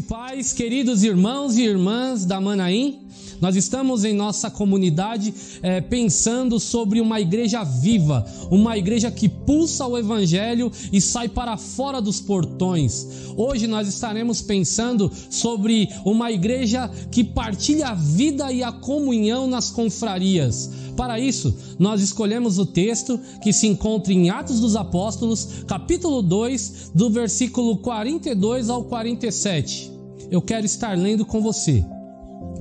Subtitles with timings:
[0.00, 3.05] Paz, queridos irmãos e irmãs da Manaim.
[3.40, 9.86] Nós estamos em nossa comunidade é, pensando sobre uma igreja viva, uma igreja que pulsa
[9.86, 13.06] o evangelho e sai para fora dos portões.
[13.36, 19.70] Hoje nós estaremos pensando sobre uma igreja que partilha a vida e a comunhão nas
[19.70, 20.70] confrarias.
[20.96, 26.92] Para isso, nós escolhemos o texto que se encontra em Atos dos Apóstolos, capítulo 2,
[26.94, 29.92] do versículo 42 ao 47.
[30.30, 31.84] Eu quero estar lendo com você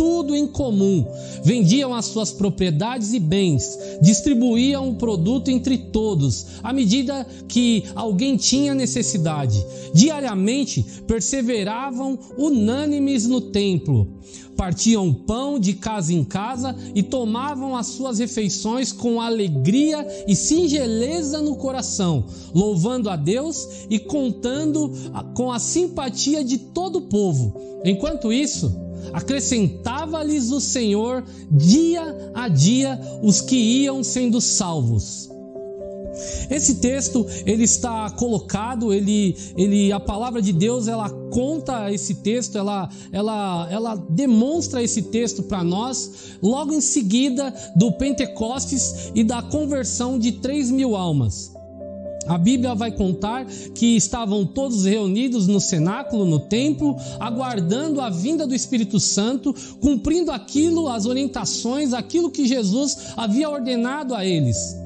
[0.00, 1.04] tudo em comum.
[1.44, 8.34] Vendiam as suas propriedades e bens, distribuíam o produto entre todos, à medida que alguém
[8.38, 9.62] tinha necessidade.
[9.92, 14.08] Diariamente perseveravam unânimes no templo.
[14.56, 21.42] Partiam pão de casa em casa e tomavam as suas refeições com alegria e singeleza
[21.42, 22.24] no coração,
[22.54, 24.90] louvando a Deus e contando
[25.34, 27.54] com a simpatia de todo o povo.
[27.84, 35.30] Enquanto isso, acrescentava-lhes o Senhor dia a dia os que iam sendo salvos.
[36.50, 42.58] Esse texto ele está colocado, ele, ele, a palavra de Deus ela conta esse texto,
[42.58, 49.40] ela, ela, ela demonstra esse texto para nós logo em seguida do Pentecostes e da
[49.42, 51.52] conversão de 3 mil almas.
[52.26, 58.46] A Bíblia vai contar que estavam todos reunidos no cenáculo, no templo, aguardando a vinda
[58.46, 64.79] do Espírito Santo, cumprindo aquilo, as orientações, aquilo que Jesus havia ordenado a eles.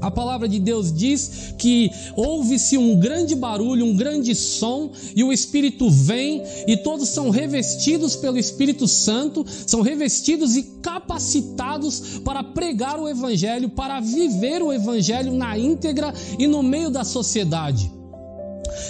[0.00, 5.32] A palavra de Deus diz que ouve-se um grande barulho, um grande som, e o
[5.32, 12.98] Espírito vem, e todos são revestidos pelo Espírito Santo, são revestidos e capacitados para pregar
[13.00, 17.97] o Evangelho, para viver o Evangelho na íntegra e no meio da sociedade.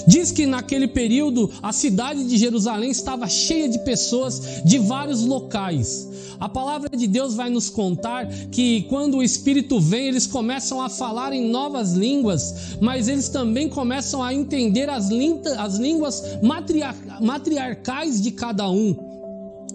[0.08, 6.08] Diz que naquele período a cidade de Jerusalém estava cheia de pessoas de vários locais.
[6.40, 10.88] A palavra de Deus vai nos contar que quando o Espírito vem, eles começam a
[10.88, 15.10] falar em novas línguas, mas eles também começam a entender as,
[15.58, 19.07] as línguas matriar matriarcais de cada um.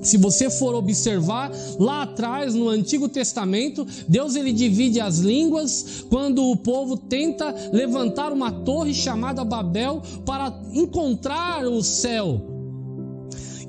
[0.04, 6.44] Se você for observar lá atrás no Antigo Testamento, Deus ele divide as línguas quando
[6.44, 12.54] o povo tenta levantar uma torre chamada Babel para encontrar o céu.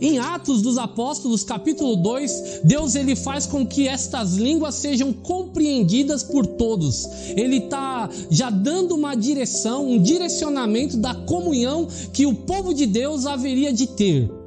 [0.01, 6.23] Em Atos dos Apóstolos, capítulo 2, Deus ele faz com que estas línguas sejam compreendidas
[6.23, 7.07] por todos.
[7.37, 13.25] Ele está já dando uma direção, um direcionamento da comunhão que o povo de Deus
[13.25, 14.44] haveria de ter.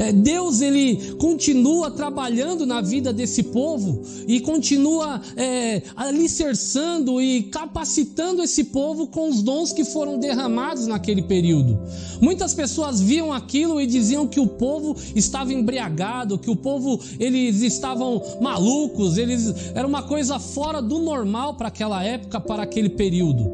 [0.00, 8.42] É, Deus ele continua trabalhando na vida desse povo e continua é, alicerçando e capacitando
[8.42, 11.78] esse povo com os dons que foram derramados naquele período.
[12.18, 17.60] Muitas pessoas viam aquilo e diziam que o povo estava embriagado, que o povo eles
[17.60, 23.52] estavam malucos, eles era uma coisa fora do normal para aquela época, para aquele período.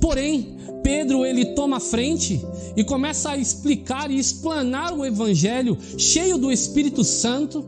[0.00, 0.57] Porém,
[0.88, 2.40] Pedro ele toma frente
[2.74, 7.62] e começa a explicar e explanar o evangelho cheio do Espírito Santo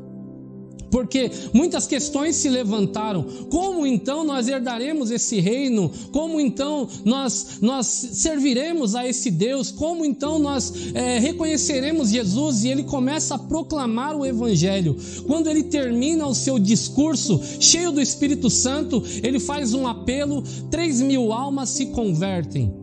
[0.90, 3.22] porque muitas questões se levantaram.
[3.50, 5.92] Como então nós herdaremos esse reino?
[6.10, 9.70] Como então nós, nós serviremos a esse Deus?
[9.70, 12.64] Como então nós é, reconheceremos Jesus?
[12.64, 14.96] E ele começa a proclamar o Evangelho.
[15.26, 21.02] Quando ele termina o seu discurso, cheio do Espírito Santo, ele faz um apelo: três
[21.02, 22.79] mil almas se convertem.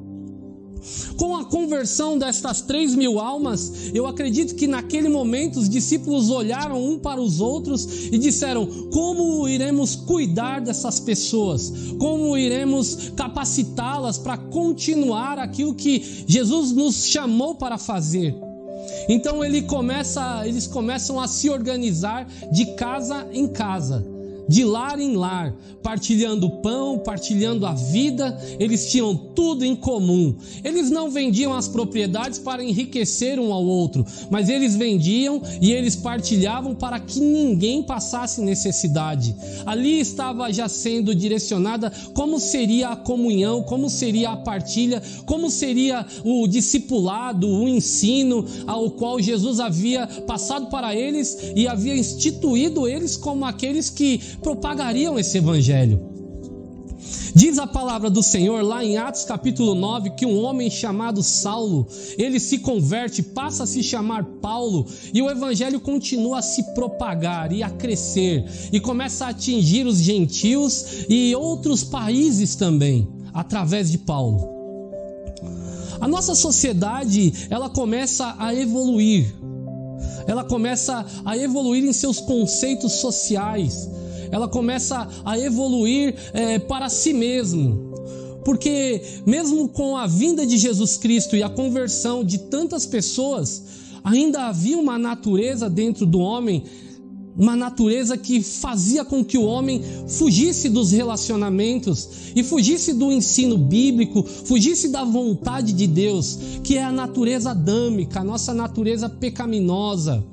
[1.17, 6.83] Com a conversão destas três mil almas, eu acredito que naquele momento os discípulos olharam
[6.83, 11.71] um para os outros e disseram: Como iremos cuidar dessas pessoas?
[11.99, 18.35] Como iremos capacitá-las para continuar aquilo que Jesus nos chamou para fazer?
[19.09, 24.16] Então ele começa, eles começam a se organizar de casa em casa
[24.47, 25.53] de lar em lar,
[25.83, 30.35] partilhando pão, partilhando a vida, eles tinham tudo em comum.
[30.63, 35.95] Eles não vendiam as propriedades para enriquecer um ao outro, mas eles vendiam e eles
[35.95, 39.35] partilhavam para que ninguém passasse necessidade.
[39.65, 46.05] Ali estava já sendo direcionada como seria a comunhão, como seria a partilha, como seria
[46.23, 53.17] o discipulado, o ensino ao qual Jesus havia passado para eles e havia instituído eles
[53.17, 56.17] como aqueles que propagariam esse evangelho.
[57.33, 61.87] Diz a palavra do Senhor lá em Atos capítulo 9 que um homem chamado Saulo,
[62.17, 67.51] ele se converte, passa a se chamar Paulo, e o evangelho continua a se propagar
[67.51, 73.99] e a crescer e começa a atingir os gentios e outros países também através de
[73.99, 74.57] Paulo.
[76.01, 79.31] A nossa sociedade, ela começa a evoluir.
[80.25, 83.89] Ela começa a evoluir em seus conceitos sociais
[84.31, 87.93] ela começa a evoluir é, para si mesmo.
[88.43, 93.63] Porque, mesmo com a vinda de Jesus Cristo e a conversão de tantas pessoas,
[94.03, 96.63] ainda havia uma natureza dentro do homem,
[97.37, 103.57] uma natureza que fazia com que o homem fugisse dos relacionamentos e fugisse do ensino
[103.57, 110.23] bíblico, fugisse da vontade de Deus, que é a natureza adâmica, a nossa natureza pecaminosa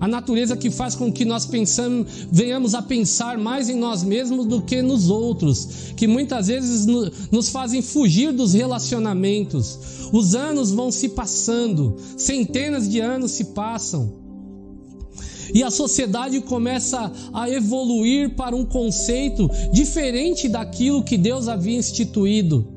[0.00, 4.46] a natureza que faz com que nós pensamos, venhamos a pensar mais em nós mesmos
[4.46, 6.86] do que nos outros, que muitas vezes
[7.30, 9.78] nos fazem fugir dos relacionamentos.
[10.12, 14.24] Os anos vão se passando, centenas de anos se passam.
[15.52, 22.73] E a sociedade começa a evoluir para um conceito diferente daquilo que Deus havia instituído.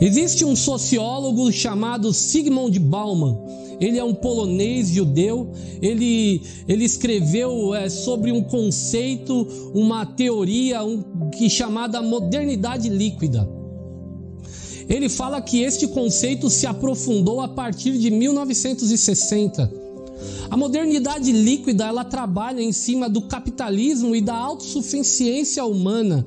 [0.00, 3.36] Existe um sociólogo chamado Sigmund Bauman
[3.80, 5.52] ele é um polonês judeu,
[5.82, 13.48] ele, ele escreveu é, sobre um conceito, uma teoria um, que chamada modernidade líquida.
[14.88, 19.86] Ele fala que este conceito se aprofundou a partir de 1960.
[20.48, 26.24] A modernidade líquida ela trabalha em cima do capitalismo e da autossuficiência humana.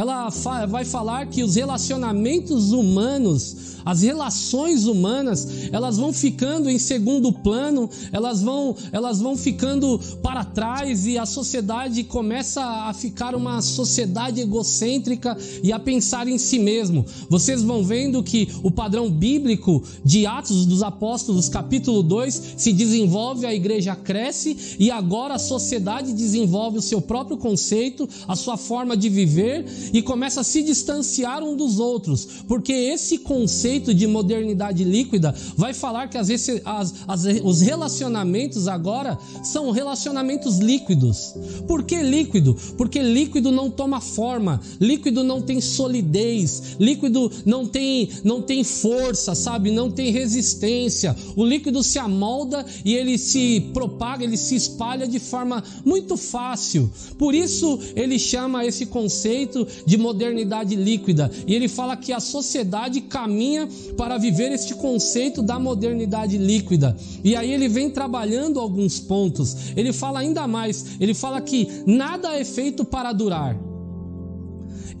[0.00, 0.30] Ela
[0.66, 7.88] vai falar que os relacionamentos humanos as relações humanas, elas vão ficando em segundo plano,
[8.12, 14.40] elas vão, elas vão ficando para trás e a sociedade começa a ficar uma sociedade
[14.40, 17.04] egocêntrica e a pensar em si mesmo.
[17.28, 23.46] Vocês vão vendo que o padrão bíblico de Atos dos Apóstolos, capítulo 2, se desenvolve,
[23.46, 28.96] a igreja cresce e agora a sociedade desenvolve o seu próprio conceito, a sua forma
[28.96, 34.84] de viver e começa a se distanciar um dos outros, porque esse conceito de modernidade
[34.84, 36.28] líquida vai falar que as,
[36.64, 41.34] as, as, os relacionamentos agora são relacionamentos líquidos.
[41.66, 42.56] Por que líquido?
[42.76, 49.34] Porque líquido não toma forma, líquido não tem solidez, líquido não tem, não tem força,
[49.34, 49.70] sabe?
[49.70, 51.16] Não tem resistência.
[51.36, 56.90] O líquido se amolda e ele se propaga, ele se espalha de forma muito fácil.
[57.18, 63.00] Por isso ele chama esse conceito de modernidade líquida e ele fala que a sociedade
[63.02, 66.96] caminha para viver este conceito da modernidade líquida.
[67.22, 69.72] E aí ele vem trabalhando alguns pontos.
[69.76, 73.58] Ele fala ainda mais, ele fala que nada é feito para durar.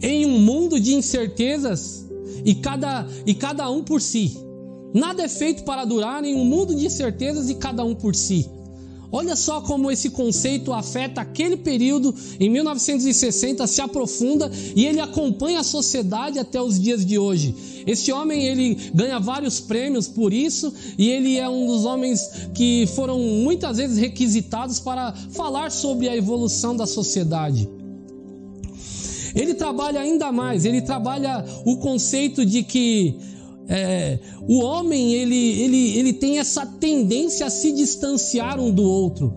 [0.02, 2.06] Em um mundo de incertezas
[2.44, 4.36] e cada, e cada um por si.
[4.94, 8.48] Nada é feito para durar em um mundo de incertezas e cada um por si.
[9.12, 15.60] Olha só como esse conceito afeta aquele período em 1960, se aprofunda e ele acompanha
[15.60, 17.54] a sociedade até os dias de hoje.
[17.86, 22.86] Este homem ele ganha vários prêmios por isso e ele é um dos homens que
[22.94, 27.68] foram muitas vezes requisitados para falar sobre a evolução da sociedade.
[29.34, 33.16] Ele trabalha ainda mais, ele trabalha o conceito de que
[33.72, 39.32] é, o homem ele, ele, ele tem essa tendência a se distanciar um do outro.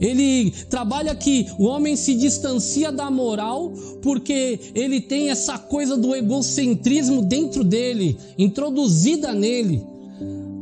[0.00, 6.14] Ele trabalha que o homem se distancia da moral porque ele tem essa coisa do
[6.14, 9.84] egocentrismo dentro dele, introduzida nele.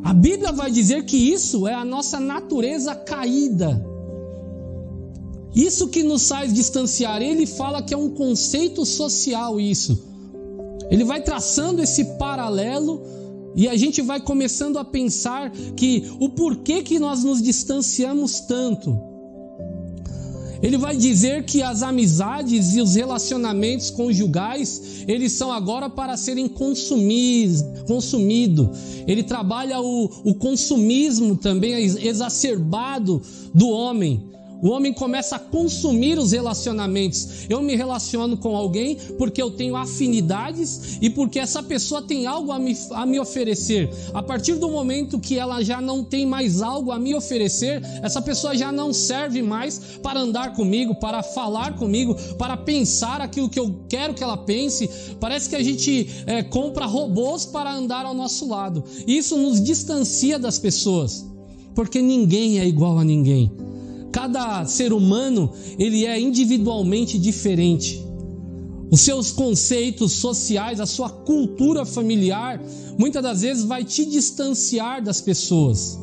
[0.02, 3.84] A Bíblia vai dizer que isso é a nossa natureza caída.
[5.54, 7.20] Isso que nos faz distanciar.
[7.20, 10.08] Ele fala que é um conceito social isso.
[10.90, 13.02] Ele vai traçando esse paralelo
[13.54, 19.08] e a gente vai começando a pensar que o porquê que nós nos distanciamos tanto.
[20.62, 26.48] Ele vai dizer que as amizades e os relacionamentos conjugais, eles são agora para serem
[26.48, 27.64] consumidos.
[27.86, 28.70] Consumido.
[29.06, 33.22] Ele trabalha o, o consumismo também exacerbado
[33.54, 34.22] do homem.
[34.62, 37.46] O homem começa a consumir os relacionamentos.
[37.48, 42.50] Eu me relaciono com alguém porque eu tenho afinidades e porque essa pessoa tem algo
[42.50, 43.88] a me, a me oferecer.
[44.12, 48.20] A partir do momento que ela já não tem mais algo a me oferecer, essa
[48.20, 53.60] pessoa já não serve mais para andar comigo, para falar comigo, para pensar aquilo que
[53.60, 54.88] eu quero que ela pense.
[55.20, 58.82] Parece que a gente é, compra robôs para andar ao nosso lado.
[59.06, 61.24] Isso nos distancia das pessoas,
[61.74, 63.52] porque ninguém é igual a ninguém.
[64.12, 68.04] Cada ser humano, ele é individualmente diferente.
[68.90, 72.58] os seus conceitos sociais, a sua cultura familiar,
[72.98, 75.98] muitas das vezes vai te distanciar das pessoas.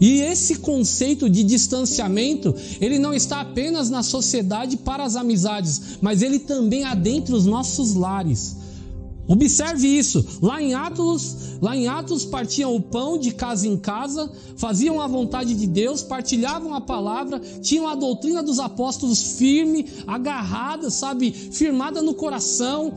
[0.00, 6.22] E esse conceito de distanciamento, ele não está apenas na sociedade para as amizades, mas
[6.22, 8.56] ele também adentra os nossos lares.
[9.30, 10.40] Observe isso.
[10.42, 15.06] Lá em Atos, lá em Atos partiam o pão de casa em casa, faziam a
[15.06, 22.02] vontade de Deus, partilhavam a palavra, tinham a doutrina dos apóstolos firme, agarrada, sabe, firmada
[22.02, 22.92] no coração.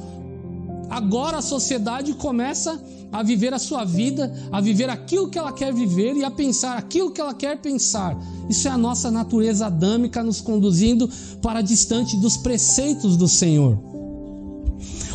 [0.89, 5.71] Agora a sociedade começa a viver a sua vida, a viver aquilo que ela quer
[5.71, 8.17] viver e a pensar aquilo que ela quer pensar.
[8.49, 11.07] Isso é a nossa natureza adâmica nos conduzindo
[11.43, 13.92] para distante dos preceitos do Senhor.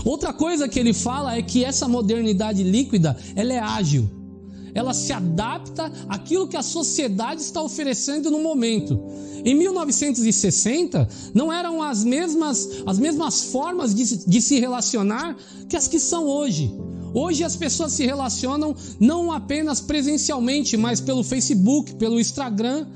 [0.08, 4.08] Outra coisa que ele fala é que essa modernidade líquida, ela é ágil.
[4.72, 8.98] Ela se adapta àquilo que a sociedade está oferecendo no momento.
[9.44, 15.36] Em 1960, não eram as mesmas, as mesmas formas de, de se relacionar
[15.68, 16.72] que as que são hoje.
[17.12, 22.86] Hoje as pessoas se relacionam não apenas presencialmente, mas pelo Facebook, pelo Instagram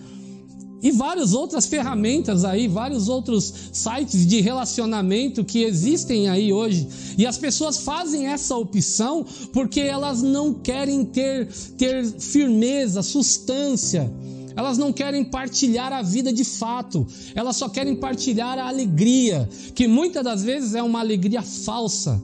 [0.83, 6.89] e várias outras ferramentas aí, vários outros sites de relacionamento que existem aí hoje.
[7.17, 11.47] E as pessoas fazem essa opção porque elas não querem ter,
[11.79, 14.12] ter firmeza, substância.
[14.57, 19.89] Elas não querem partilhar a vida de fato, elas só querem partilhar a alegria, que
[19.89, 22.23] muitas das vezes é uma alegria falsa.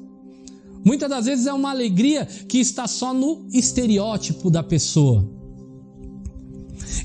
[0.85, 5.38] Muitas das vezes é uma alegria que está só no estereótipo da pessoa.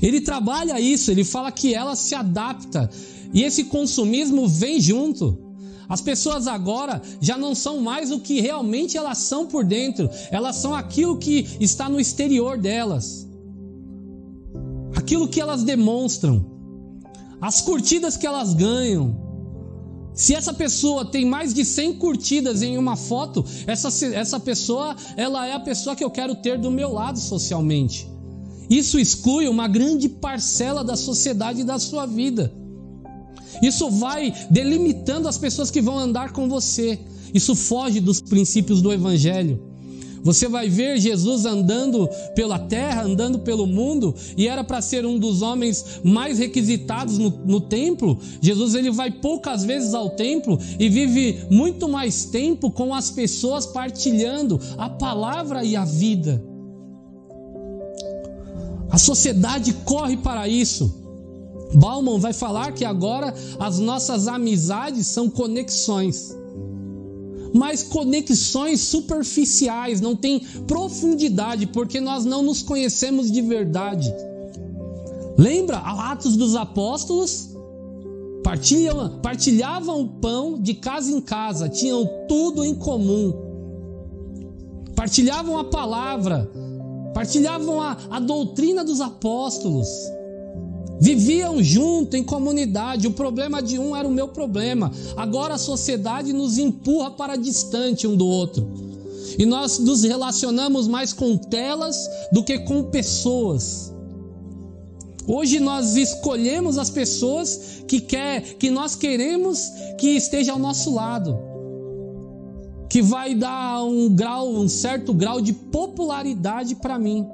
[0.02, 2.90] Ele trabalha isso, ele fala que ela se adapta.
[3.32, 5.38] E esse consumismo vem junto.
[5.88, 10.56] As pessoas agora já não são mais o que realmente elas são por dentro, elas
[10.56, 13.28] são aquilo que está no exterior delas,
[14.96, 16.46] aquilo que elas demonstram,
[17.40, 19.24] as curtidas que elas ganham,
[20.14, 25.46] se essa pessoa tem mais de 100 curtidas em uma foto, essa, essa pessoa, ela
[25.46, 28.13] é a pessoa que eu quero ter do meu lado socialmente.
[28.68, 32.52] Isso exclui uma grande parcela da sociedade e da sua vida.
[33.62, 36.98] Isso vai delimitando as pessoas que vão andar com você.
[37.32, 39.74] Isso foge dos princípios do evangelho.
[40.24, 45.18] Você vai ver Jesus andando pela terra, andando pelo mundo, e era para ser um
[45.18, 48.18] dos homens mais requisitados no, no, templo.
[48.40, 53.66] Jesus ele vai poucas vezes ao templo e vive muito mais tempo com as pessoas
[53.66, 56.53] partilhando a palavra e a vida.
[58.94, 61.02] A sociedade corre para isso.
[61.74, 66.32] Bauman vai falar que agora as nossas amizades são conexões
[67.56, 74.12] mas conexões superficiais, não tem profundidade, porque nós não nos conhecemos de verdade.
[75.38, 77.50] Lembra Atos dos Apóstolos?
[78.42, 83.32] Partilhavam, partilhavam o pão de casa em casa, tinham tudo em comum.
[84.96, 86.50] Partilhavam a palavra,
[87.14, 89.88] partilhavam a, a doutrina dos apóstolos.
[91.00, 93.06] Viviam junto, em comunidade.
[93.06, 94.90] O problema de um era o meu problema.
[95.16, 98.66] Agora a sociedade nos empurra para distante um do outro.
[99.38, 103.92] E nós nos relacionamos mais com telas do que com pessoas.
[105.26, 111.53] Hoje nós escolhemos as pessoas que quer, que nós queremos que esteja ao nosso lado.
[112.88, 117.26] Que vai dar um grau, um certo grau de popularidade para mim.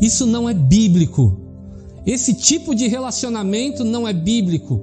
[0.00, 1.38] Isso não é bíblico.
[2.04, 4.82] Esse tipo de relacionamento não é bíblico.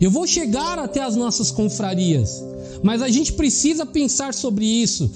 [0.00, 2.42] Eu vou chegar até as nossas confrarias,
[2.82, 5.10] mas a gente precisa pensar sobre isso.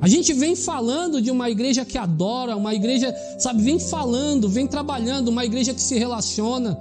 [0.00, 4.66] A gente vem falando de uma igreja que adora, uma igreja, sabe, vem falando, vem
[4.66, 6.78] trabalhando, uma igreja que se relaciona.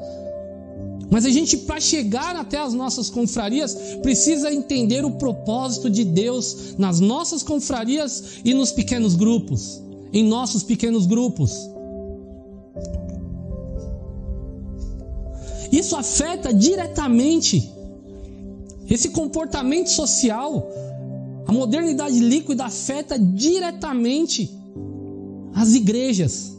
[1.09, 6.75] Mas a gente, para chegar até as nossas confrarias, precisa entender o propósito de Deus
[6.77, 9.81] nas nossas confrarias e nos pequenos grupos,
[10.11, 11.51] em nossos pequenos grupos.
[15.71, 17.71] Isso afeta diretamente
[18.89, 20.67] esse comportamento social.
[21.47, 24.49] A modernidade líquida afeta diretamente
[25.53, 26.54] as igrejas.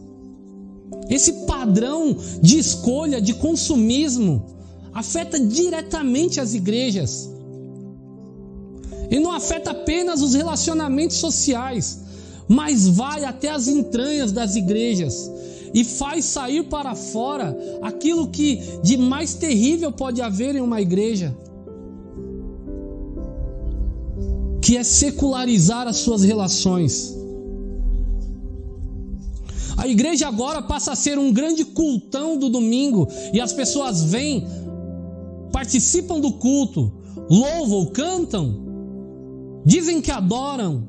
[1.08, 4.44] Esse padrão de escolha, de consumismo,
[4.92, 7.30] afeta diretamente as igrejas.
[9.10, 12.00] E não afeta apenas os relacionamentos sociais,
[12.48, 15.30] mas vai até as entranhas das igrejas
[15.72, 21.36] e faz sair para fora aquilo que de mais terrível pode haver em uma igreja,
[24.62, 27.15] que é secularizar as suas relações.
[29.76, 34.46] A igreja agora passa a ser um grande cultão do domingo e as pessoas vêm,
[35.52, 36.92] participam do culto,
[37.28, 38.56] louvam, cantam,
[39.64, 40.88] dizem que adoram,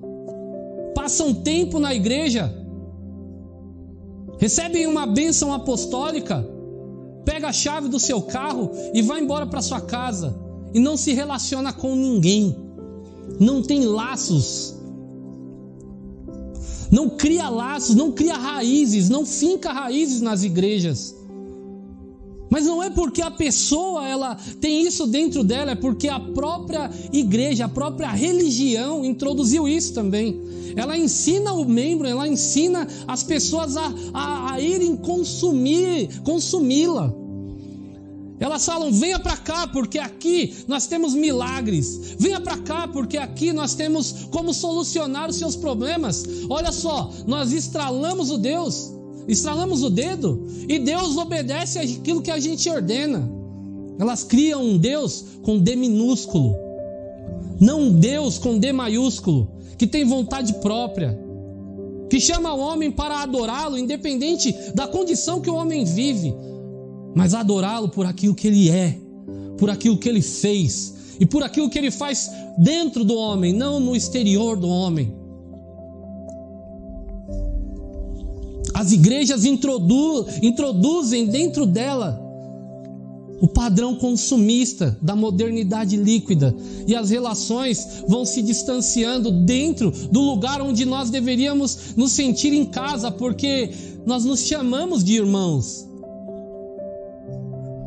[0.96, 2.54] passam tempo na igreja,
[4.40, 6.48] recebem uma bênção apostólica,
[7.26, 10.40] pega a chave do seu carro e vai embora para sua casa
[10.74, 12.56] e não se relaciona com ninguém,
[13.38, 14.77] não tem laços,
[16.92, 21.16] não cria laços, não cria raízes, não finca raízes nas igrejas.
[22.50, 26.90] Mas não é porque a pessoa ela tem isso dentro dela, é porque a própria
[27.12, 30.40] igreja, a própria religião introduziu isso também.
[30.76, 37.14] Ela ensina o membro, ela ensina as pessoas a, a, a irem consumir, consumi-la.
[38.40, 42.16] Elas falam: venha para cá, porque aqui nós temos milagres.
[42.20, 46.26] Venha para cá, porque aqui nós temos como solucionar os seus problemas.
[46.50, 52.40] Olha só, nós estralamos o Deus estralamos o dedo e Deus obedece aquilo que a
[52.40, 53.30] gente ordena.
[54.00, 56.56] Elas criam um Deus com D minúsculo,
[57.60, 61.20] não um Deus com D maiúsculo, que tem vontade própria,
[62.10, 66.34] que chama o homem para adorá-lo, independente da condição que o homem vive,
[67.18, 68.96] mas adorá-lo por aquilo que ele é,
[69.58, 73.80] por aquilo que ele fez e por aquilo que ele faz dentro do homem, não
[73.80, 75.12] no exterior do homem.
[78.72, 82.24] As igrejas introdu introduzem dentro dela
[83.42, 86.56] o padrão consumista da modernidade líquida
[86.86, 92.66] e as relações vão se distanciando dentro do lugar onde nós deveríamos nos sentir em
[92.66, 93.72] casa, porque
[94.06, 95.87] nós nos chamamos de irmãos.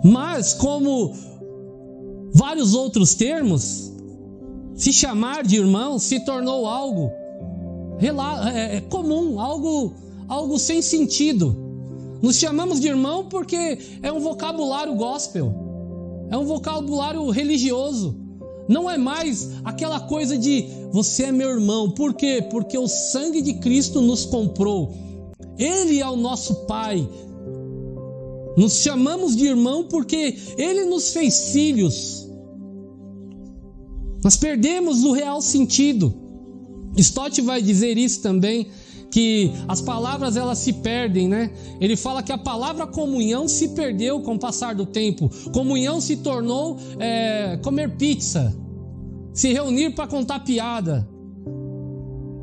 [0.02, 1.12] Mas, como
[2.32, 3.92] vários outros termos,
[4.74, 7.10] se chamar de irmão se tornou algo
[8.00, 9.92] é, é comum, algo
[10.26, 11.54] algo sem sentido.
[12.22, 15.52] Nos chamamos de irmão porque é um vocabulário gospel,
[16.30, 18.16] é um vocabulário religioso.
[18.68, 21.90] Não é mais aquela coisa de você é meu irmão.
[21.90, 22.46] Por quê?
[22.50, 24.94] Porque o sangue de Cristo nos comprou.
[25.58, 27.06] Ele é o nosso Pai.
[28.60, 32.28] Nos chamamos de irmão porque Ele nos fez filhos.
[34.22, 36.12] Nós perdemos o real sentido.
[36.94, 38.66] Stott vai dizer isso também
[39.10, 41.50] que as palavras elas se perdem, né?
[41.80, 45.30] Ele fala que a palavra comunhão se perdeu com o passar do tempo.
[45.54, 48.54] Comunhão se tornou é, comer pizza,
[49.32, 51.08] se reunir para contar piada.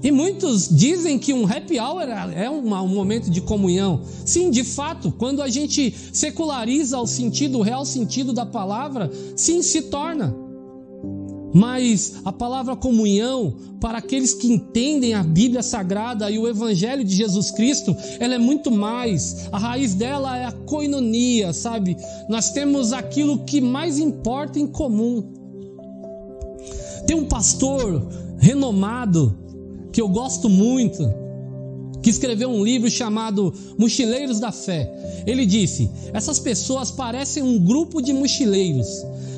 [0.04, 2.04] E muitos dizem que um happy hour
[2.36, 4.02] é um, momento de comunhão.
[4.26, 9.62] Sim, de fato, quando a gente seculariza o sentido, o real sentido da palavra, sim,
[9.62, 10.36] se torna.
[11.54, 17.16] Mas a palavra comunhão, para aqueles que entendem a Bíblia Sagrada e o Evangelho de
[17.16, 19.48] Jesus Cristo, ela é muito mais.
[19.52, 21.98] A raiz dela é a coinonia, sabe?
[22.30, 25.24] Nós temos aquilo que mais importa em comum.
[27.08, 28.08] Tem um pastor
[28.38, 29.47] renomado
[29.98, 31.12] que eu gosto muito,
[32.04, 34.88] que escreveu um livro chamado Mochileiros da Fé.
[35.26, 38.88] Ele disse: essas pessoas parecem um grupo de mochileiros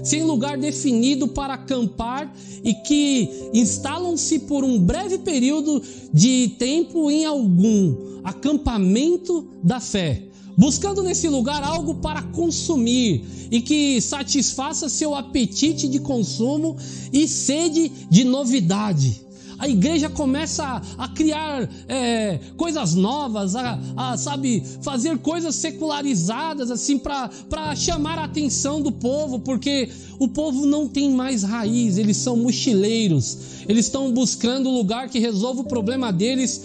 [0.03, 5.81] sem lugar definido para acampar e que instalam-se por um breve período
[6.13, 10.23] de tempo em algum acampamento da fé,
[10.57, 16.75] buscando nesse lugar algo para consumir e que satisfaça seu apetite de consumo
[17.13, 19.28] e sede de novidade
[19.59, 26.97] a igreja começa a, criar é, coisas novas, a, a, sabe, fazer coisas secularizadas, assim,
[26.97, 32.37] para chamar a atenção do povo, porque o povo não tem mais raiz, eles são
[32.37, 36.63] mochileiros, eles estão buscando um lugar que resolva o problema deles,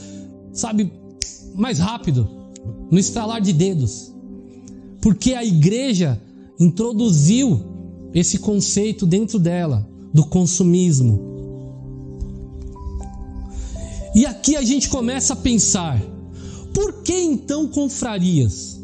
[0.53, 0.93] sabe,
[1.53, 2.29] mais rápido,
[2.93, 4.15] no estralar de dedos.
[5.01, 6.21] Porque a igreja
[6.61, 7.61] introduziu
[8.15, 11.34] esse conceito dentro dela, do consumismo.
[14.15, 16.01] E aqui a gente começa a pensar:
[16.73, 18.81] por que então confrarias?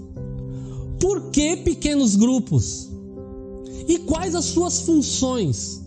[0.99, 2.90] Por que pequenos grupos?
[3.88, 5.80] E quais as suas funções?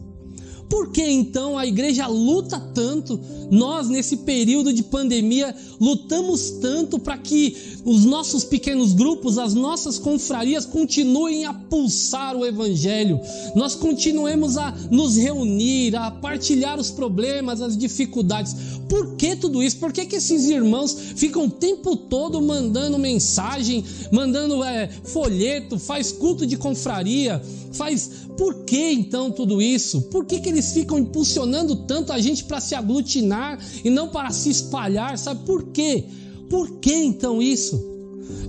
[0.74, 3.20] Por que então a igreja luta tanto?
[3.52, 7.56] Nós, nesse período de pandemia, lutamos tanto para que
[7.86, 13.20] os nossos pequenos grupos, as nossas confrarias continuem a pulsar o Evangelho.
[13.56, 18.56] Nós continuemos a nos reunir, a partilhar os problemas, as dificuldades.
[18.90, 19.78] Por que tudo isso?
[19.78, 26.12] Por que, que esses irmãos ficam o tempo todo mandando mensagem, mandando é, folheto, faz
[26.12, 27.40] culto de confraria,
[27.74, 30.04] faz por que então tudo isso?
[30.04, 34.32] Por que, que eles ficam impulsionando tanto a gente para se aglutinar e não para
[34.32, 35.18] se espalhar?
[35.18, 36.06] Sabe por quê?
[36.50, 37.84] Por que então isso?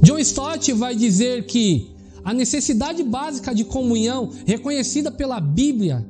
[0.03, 1.91] John Stott vai dizer que
[2.25, 6.07] a necessidade básica de comunhão, reconhecida pela Bíblia,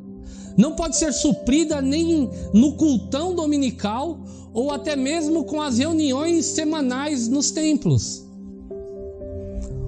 [0.57, 4.20] não pode ser suprida nem no cultão dominical
[4.53, 8.23] ou até mesmo com as reuniões semanais nos templos.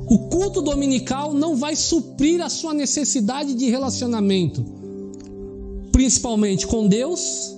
[0.08, 4.64] O culto dominical não vai suprir a sua necessidade de relacionamento,
[5.90, 7.56] principalmente com Deus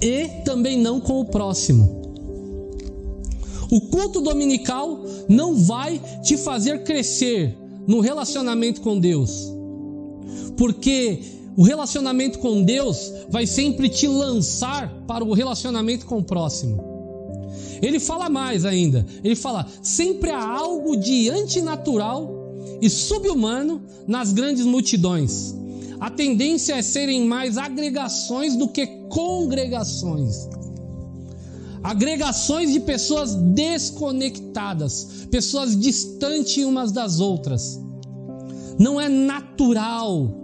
[0.00, 2.00] e também não com o próximo.
[3.70, 9.52] O culto dominical não vai te fazer crescer no relacionamento com Deus,
[10.56, 11.20] porque
[11.56, 16.91] o relacionamento com Deus vai sempre te lançar para o relacionamento com o próximo.
[17.82, 22.30] Ele fala mais ainda, ele fala: sempre há algo de antinatural
[22.80, 25.54] e subhumano nas grandes multidões.
[26.00, 30.48] A tendência é serem mais agregações do que congregações
[31.82, 37.80] agregações de pessoas desconectadas, pessoas distantes umas das outras.
[38.78, 40.41] Não é natural.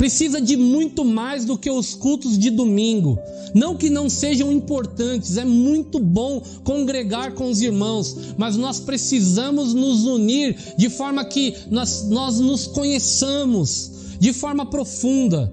[0.00, 3.18] Precisa de muito mais do que os cultos de domingo.
[3.54, 9.74] Não que não sejam importantes, é muito bom congregar com os irmãos, mas nós precisamos
[9.74, 15.52] nos unir de forma que nós, nós nos conheçamos de forma profunda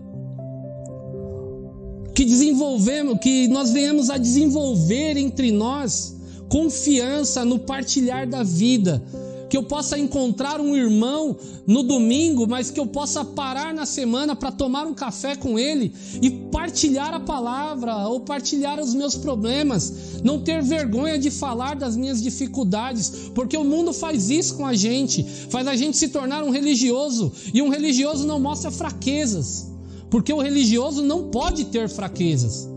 [2.15, 6.15] que desenvolvemos, que nós venhamos a desenvolver entre nós
[6.47, 9.03] confiança no partilhar da vida,
[9.49, 14.35] que eu possa encontrar um irmão no domingo, mas que eu possa parar na semana
[14.35, 20.21] para tomar um café com ele e partilhar a palavra ou partilhar os meus problemas,
[20.23, 24.73] não ter vergonha de falar das minhas dificuldades, porque o mundo faz isso com a
[24.73, 29.67] gente, faz a gente se tornar um religioso e um religioso não mostra fraquezas.
[30.09, 32.76] Porque o religioso não pode ter fraquezas.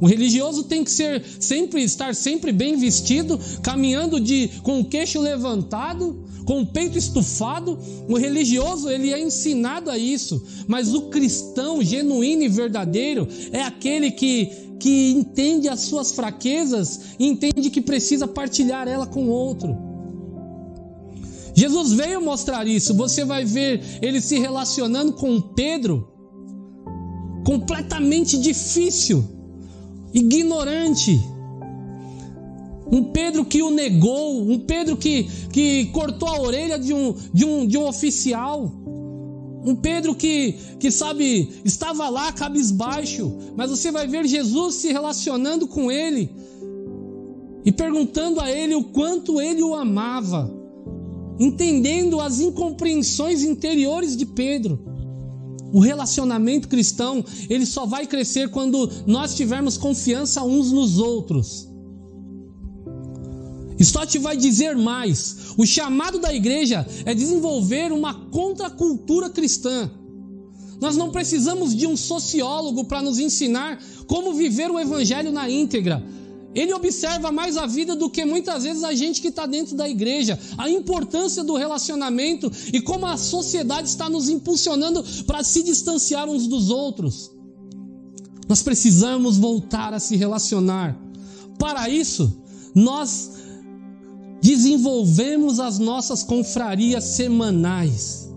[0.00, 5.20] O religioso tem que ser sempre estar sempre bem vestido, caminhando de com o queixo
[5.20, 7.78] levantado, com o peito estufado.
[8.08, 14.10] O religioso ele é ensinado a isso, mas o cristão genuíno e verdadeiro é aquele
[14.10, 19.76] que que entende as suas fraquezas e entende que precisa partilhar ela com outro.
[21.54, 22.94] Jesus veio mostrar isso.
[22.94, 26.08] Você vai ver ele se relacionando com Pedro
[27.44, 29.24] completamente difícil,
[30.12, 31.20] ignorante.
[32.92, 37.44] Um Pedro que o negou, um Pedro que, que cortou a orelha de um, de
[37.44, 38.72] um, de um oficial.
[39.64, 45.68] Um Pedro que, que sabe, estava lá cabisbaixo, mas você vai ver Jesus se relacionando
[45.68, 46.30] com ele
[47.64, 50.50] e perguntando a ele o quanto ele o amava,
[51.38, 54.89] entendendo as incompreensões interiores de Pedro.
[55.72, 61.68] O relacionamento cristão, ele só vai crescer quando nós tivermos confiança uns nos outros.
[63.78, 69.90] Stott vai dizer mais: o chamado da igreja é desenvolver uma contracultura cristã.
[70.80, 76.02] Nós não precisamos de um sociólogo para nos ensinar como viver o evangelho na íntegra.
[76.54, 79.88] Ele observa mais a vida do que muitas vezes a gente que está dentro da
[79.88, 86.28] igreja, a importância do relacionamento e como a sociedade está nos impulsionando para se distanciar
[86.28, 87.30] uns dos outros.
[88.48, 91.00] Nós precisamos voltar a se relacionar.
[91.56, 92.42] Para isso,
[92.74, 93.30] nós
[94.42, 98.28] desenvolvemos as nossas confrarias semanais.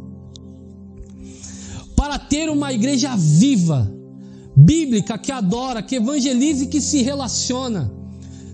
[1.95, 3.91] Para ter uma igreja viva,
[4.55, 8.02] bíblica, que adora, que evangeliza e que se relaciona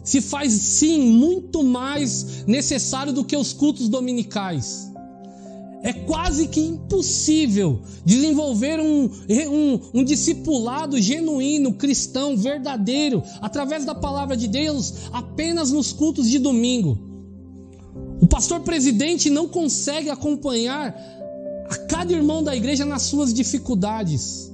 [0.09, 4.91] se faz sim muito mais necessário do que os cultos dominicais.
[5.83, 14.35] É quase que impossível desenvolver um, um, um, discipulado genuíno, cristão, verdadeiro, através da palavra
[14.35, 16.97] de Deus, apenas nos cultos de domingo.
[18.19, 20.97] O pastor presidente não consegue acompanhar
[21.69, 24.48] a cada irmão da igreja nas suas dificuldades.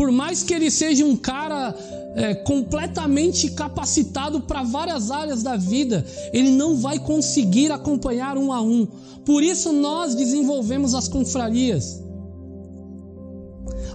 [0.00, 1.76] Por mais que ele seja um cara
[2.16, 8.62] é, completamente capacitado para várias áreas da vida, ele não vai conseguir acompanhar um a
[8.62, 8.88] um.
[9.26, 12.02] Por isso nós desenvolvemos as confrarias.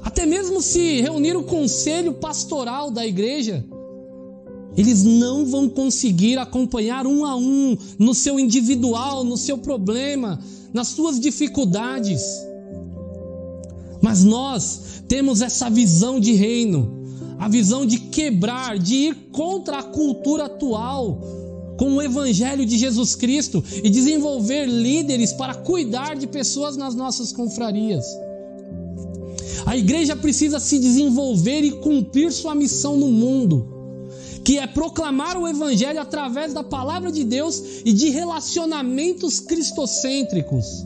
[0.04, 3.66] Até mesmo se reunir o conselho pastoral da igreja,
[4.78, 10.40] eles não vão conseguir acompanhar um a um no seu individual, no seu problema,
[10.72, 12.22] nas suas dificuldades.
[14.06, 17.04] Mas nós temos essa visão de reino
[17.40, 21.20] a visão de quebrar, de ir contra a cultura atual
[21.76, 27.32] com o Evangelho de Jesus Cristo e desenvolver líderes para cuidar de pessoas nas nossas
[27.34, 28.06] confrarias.
[29.66, 33.68] A igreja precisa se desenvolver e cumprir sua missão no mundo,
[34.44, 40.86] que é proclamar o Evangelho através da palavra de Deus e de relacionamentos cristocêntricos.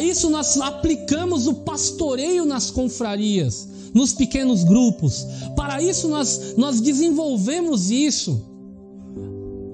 [0.00, 5.26] Para isso, nós aplicamos o pastoreio nas confrarias, nos pequenos grupos.
[5.54, 8.42] Para isso, nós, nós desenvolvemos isso.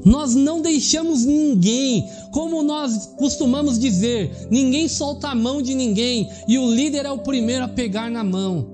[0.04, 6.58] Nós não deixamos ninguém, como nós costumamos dizer, ninguém solta a mão de ninguém e
[6.58, 8.66] o líder é o primeiro a pegar na mão.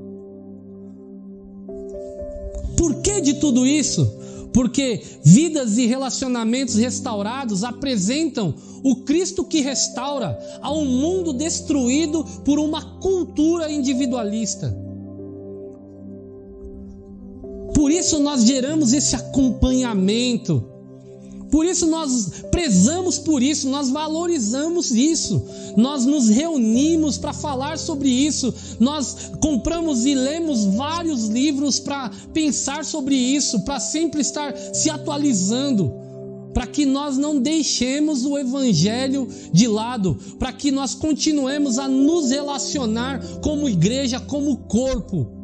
[2.78, 4.10] Por que de tudo isso?
[4.52, 12.58] Porque vidas e relacionamentos restaurados apresentam o Cristo que restaura a um mundo destruído por
[12.58, 14.76] uma cultura individualista.
[17.74, 20.71] Por isso nós geramos esse acompanhamento
[21.52, 25.44] por isso nós prezamos por isso, nós valorizamos isso,
[25.76, 32.86] nós nos reunimos para falar sobre isso, nós compramos e lemos vários livros para pensar
[32.86, 35.92] sobre isso, para sempre estar se atualizando,
[36.54, 42.30] para que nós não deixemos o Evangelho de lado, para que nós continuemos a nos
[42.30, 45.41] relacionar como igreja, como corpo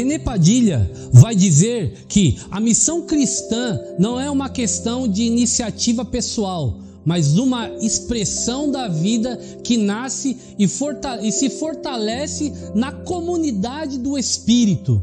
[0.00, 6.78] René Padilha vai dizer que a missão cristã não é uma questão de iniciativa pessoal,
[7.04, 15.02] mas uma expressão da vida que nasce e, e se fortalece na comunidade do Espírito.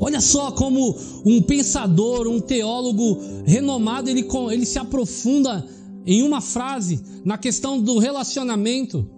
[0.00, 5.66] Olha só como um pensador, um teólogo renomado, ele, ele se aprofunda
[6.06, 9.10] em uma frase na questão do relacionamento.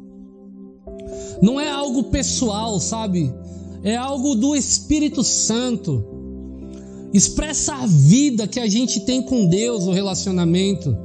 [1.42, 3.30] Não é algo pessoal, sabe?
[3.82, 6.04] É algo do Espírito Santo.
[7.12, 10.96] Expressa a vida que a gente tem com Deus, o relacionamento.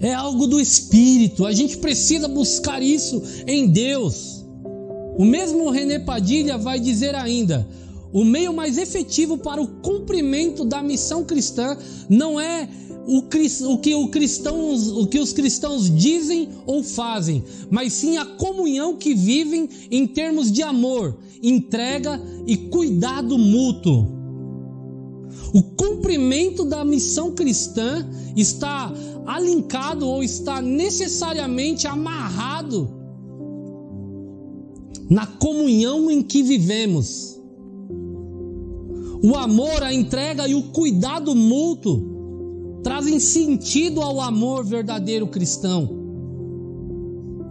[0.00, 1.44] É algo do Espírito.
[1.44, 4.44] A gente precisa buscar isso em Deus.
[5.18, 7.68] O mesmo René Padilha vai dizer ainda:
[8.12, 11.76] o meio mais efetivo para o cumprimento da missão cristã
[12.08, 12.68] não é
[13.08, 18.26] o, o, que o cristãos, o que os cristãos dizem ou fazem, mas sim a
[18.26, 24.06] comunhão que vivem em termos de amor, entrega e cuidado mútuo.
[25.54, 28.92] O cumprimento da missão cristã está
[29.24, 32.90] alincado ou está necessariamente amarrado
[35.08, 37.40] na comunhão em que vivemos.
[39.22, 42.17] O amor, a entrega e o cuidado mútuo
[42.82, 45.88] trazem sentido ao amor verdadeiro cristão.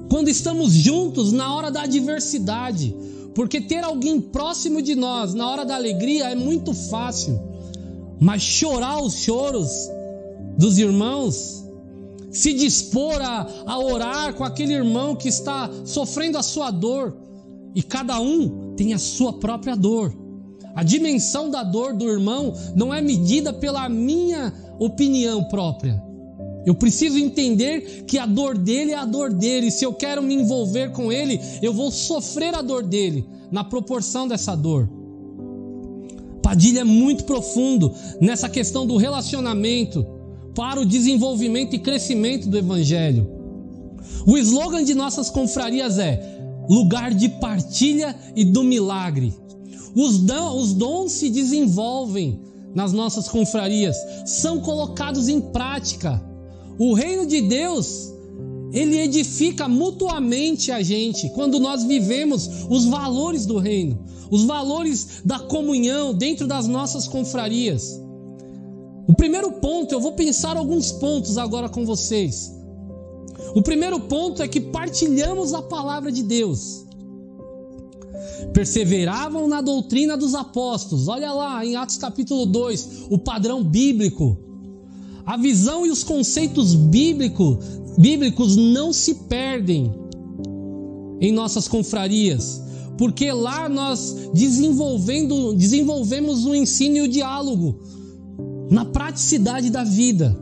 [0.09, 2.95] Quando estamos juntos na hora da adversidade,
[3.35, 7.39] porque ter alguém próximo de nós na hora da alegria é muito fácil,
[8.19, 9.69] mas chorar os choros
[10.57, 11.63] dos irmãos,
[12.31, 17.15] se dispor a, a orar com aquele irmão que está sofrendo a sua dor,
[17.75, 20.15] e cada um tem a sua própria dor.
[20.75, 26.01] A dimensão da dor do irmão não é medida pela minha opinião própria.
[26.65, 29.71] Eu preciso entender que a dor dele é a dor dele.
[29.71, 34.27] Se eu quero me envolver com ele, eu vou sofrer a dor dele, na proporção
[34.27, 34.89] dessa dor.
[36.41, 40.05] Padilha é muito profundo nessa questão do relacionamento
[40.53, 43.29] para o desenvolvimento e crescimento do Evangelho.
[44.25, 46.37] O slogan de nossas confrarias é
[46.69, 49.33] lugar de partilha e do milagre.
[49.95, 50.19] Os,
[50.73, 52.41] dons se desenvolvem
[52.77, 56.23] nas nossas confrarias, são colocados em prática.
[56.77, 58.13] O reino de Deus,
[58.71, 65.39] ele edifica mutuamente a gente quando nós vivemos os valores do reino, os valores da
[65.39, 67.99] comunhão dentro das nossas confrarias.
[69.07, 72.53] O primeiro ponto, eu vou pensar alguns pontos agora com vocês.
[73.55, 76.86] O primeiro ponto é que partilhamos a palavra de Deus
[78.53, 81.07] perseveravam na doutrina dos apóstolos.
[81.07, 84.37] Olha lá em Atos capítulo 2, o padrão bíblico.
[85.25, 87.59] A visão e os conceitos bíblico,
[87.97, 89.93] bíblicos não se perdem
[91.19, 92.61] em nossas confrarias,
[92.97, 97.79] porque lá nós desenvolvendo, desenvolvemos o ensino e o diálogo
[98.69, 100.37] na praticidade da vida.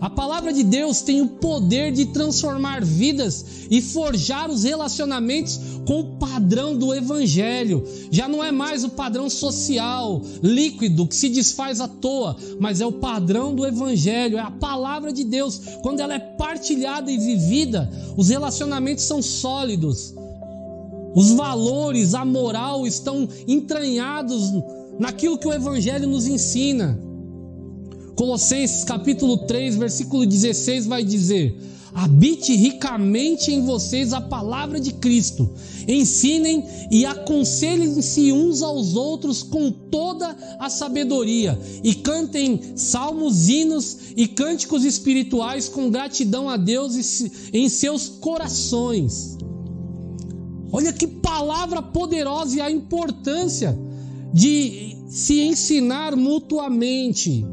[0.00, 6.00] A palavra de Deus tem o poder de transformar vidas e forjar os relacionamentos com
[6.00, 7.86] o padrão do Evangelho.
[8.10, 12.86] Já não é mais o padrão social, líquido, que se desfaz à toa, mas é
[12.86, 15.60] o padrão do Evangelho, é a palavra de Deus.
[15.82, 20.14] Quando ela é partilhada e vivida, os relacionamentos são sólidos.
[21.14, 24.50] Os valores, a moral estão entranhados
[24.98, 27.09] naquilo que o Evangelho nos ensina.
[28.14, 31.56] Colossenses capítulo 3, versículo 16 vai dizer:
[31.92, 35.50] Habite ricamente em vocês a palavra de Cristo.
[35.88, 41.58] Ensinem e aconselhem-se uns aos outros com toda a sabedoria.
[41.82, 46.94] E cantem salmos, hinos e cânticos espirituais com gratidão a Deus
[47.52, 49.36] em seus corações.
[50.72, 53.76] Olha que palavra poderosa e a importância
[54.32, 57.44] de se ensinar mutuamente.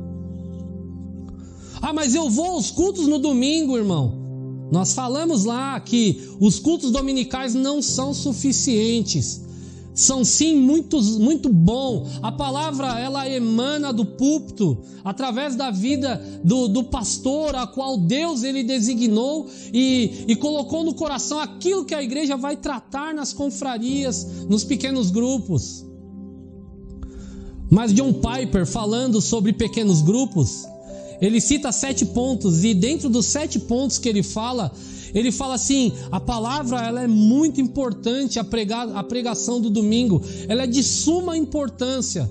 [1.82, 4.28] Ah, mas eu vou aos cultos no domingo, irmão.
[4.72, 9.46] Nós falamos lá que os cultos dominicais não são suficientes.
[9.98, 12.08] São sim muito, muito bom.
[12.22, 18.44] A palavra ela emana do púlpito através da vida do, do pastor, a qual Deus
[18.44, 24.46] ele designou e, e colocou no coração aquilo que a igreja vai tratar nas confrarias,
[24.48, 25.84] nos pequenos grupos.
[27.68, 30.63] Mas John Piper falando sobre pequenos grupos,
[31.21, 34.71] ele cita sete pontos e dentro dos sete pontos que ele fala,
[35.13, 38.45] ele fala assim: a palavra ela é muito importante, a,
[38.95, 42.30] a pregação do domingo, ela é de suma importância,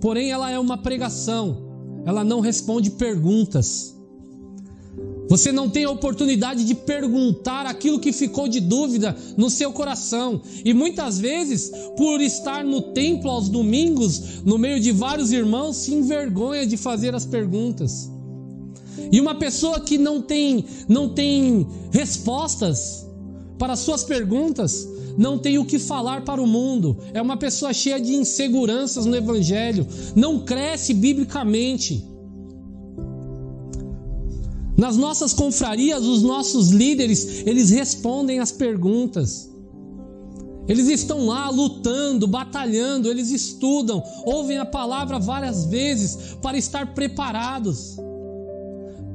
[0.00, 1.56] porém ela é uma pregação,
[2.04, 3.96] ela não responde perguntas.
[5.28, 10.40] Você não tem a oportunidade de perguntar aquilo que ficou de dúvida no seu coração.
[10.64, 15.92] E muitas vezes, por estar no templo aos domingos, no meio de vários irmãos, se
[15.92, 18.08] envergonha de fazer as perguntas.
[19.10, 23.06] E uma pessoa que não tem, não tem respostas
[23.58, 27.98] para suas perguntas, não tem o que falar para o mundo, é uma pessoa cheia
[27.98, 32.04] de inseguranças no Evangelho, não cresce biblicamente.
[34.76, 39.50] Nas nossas confrarias, os nossos líderes, eles respondem as perguntas.
[40.68, 47.96] Eles estão lá lutando, batalhando, eles estudam, ouvem a palavra várias vezes para estar preparados.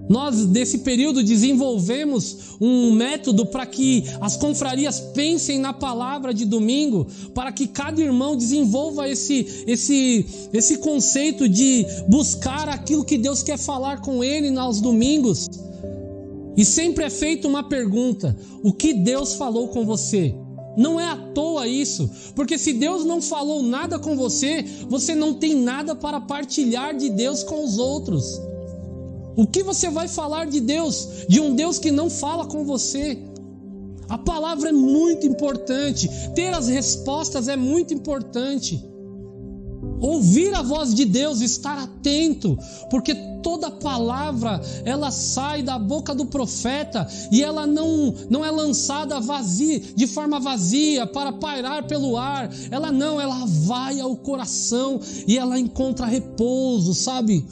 [0.09, 7.07] Nós, nesse período, desenvolvemos um método para que as confrarias pensem na palavra de domingo,
[7.33, 13.57] para que cada irmão desenvolva esse, esse, esse conceito de buscar aquilo que Deus quer
[13.57, 15.47] falar com ele aos domingos.
[16.57, 20.35] E sempre é feita uma pergunta: o que Deus falou com você?
[20.77, 25.33] Não é à toa isso, porque se Deus não falou nada com você, você não
[25.33, 28.39] tem nada para partilhar de Deus com os outros.
[29.35, 33.17] O que você vai falar de Deus, de um Deus que não fala com você?
[34.09, 38.83] A palavra é muito importante, ter as respostas é muito importante.
[40.01, 42.57] Ouvir a voz de Deus, estar atento,
[42.89, 49.19] porque toda palavra ela sai da boca do profeta e ela não, não é lançada
[49.19, 52.49] vazia, de forma vazia para pairar pelo ar.
[52.69, 57.45] Ela não, ela vai ao coração e ela encontra repouso, sabe?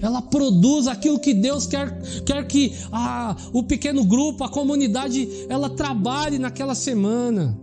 [0.00, 5.68] Ela produz aquilo que Deus quer, quer que a, o pequeno grupo, a comunidade, ela
[5.68, 7.58] trabalhe naquela semana.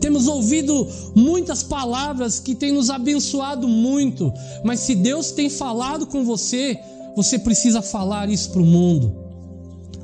[0.00, 4.32] Temos ouvido muitas palavras que têm nos abençoado muito,
[4.64, 6.78] mas se Deus tem falado com você,
[7.16, 9.14] você precisa falar isso para o mundo.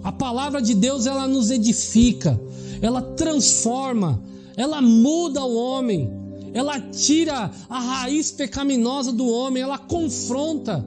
[0.02, 2.38] A palavra de Deus ela nos edifica,
[2.82, 4.20] ela transforma,
[4.56, 6.23] ela muda o homem
[6.54, 10.86] ela tira a raiz pecaminosa do homem, ela confronta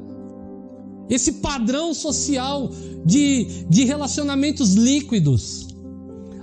[1.10, 2.72] esse padrão social
[3.06, 5.68] de, de relacionamentos líquidos.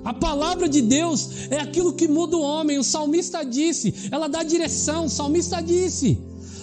[0.05, 2.79] A palavra de Deus é aquilo que muda o homem.
[2.79, 5.07] O salmista disse, ela dá direção.
[5.07, 6.19] O salmista disse: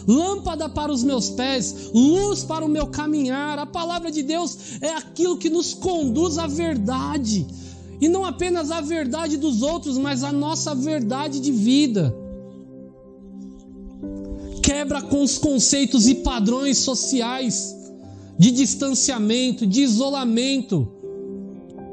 [0.08, 3.58] lâmpada para os meus pés, luz para o meu caminhar.
[3.58, 7.48] A palavra de Deus é aquilo que nos conduz à verdade.
[8.00, 12.21] E não apenas a verdade dos outros, mas a nossa verdade de vida
[14.72, 17.76] quebra com os conceitos e padrões sociais
[18.38, 20.88] de distanciamento, de isolamento.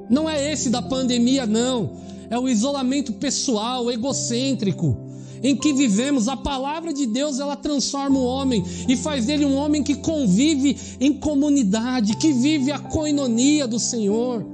[0.09, 1.99] Não é esse da pandemia, não.
[2.31, 4.97] É o isolamento pessoal, egocêntrico,
[5.43, 6.29] em que vivemos.
[6.29, 10.77] A palavra de Deus ela transforma o homem e faz dele um homem que convive
[11.01, 14.47] em comunidade, que vive a coinonia do Senhor.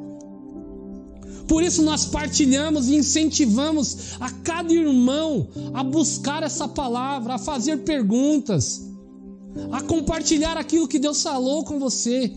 [1.47, 7.79] Por isso nós partilhamos e incentivamos a cada irmão a buscar essa palavra, a fazer
[7.79, 8.91] perguntas,
[9.71, 12.33] a compartilhar aquilo que Deus falou com você.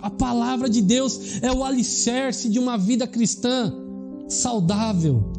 [0.00, 3.72] A palavra de Deus é o alicerce de uma vida cristã
[4.28, 5.32] saudável.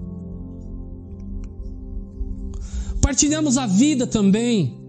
[3.01, 4.81] Partilhamos a vida também.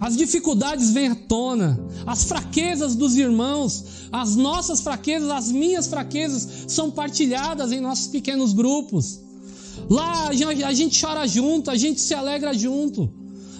[0.00, 6.64] As dificuldades vêm à tona, as fraquezas dos irmãos, as nossas fraquezas, as minhas fraquezas
[6.68, 9.20] são partilhadas em nossos pequenos grupos.
[9.90, 13.10] Lá a gente chora junto, a gente se alegra junto.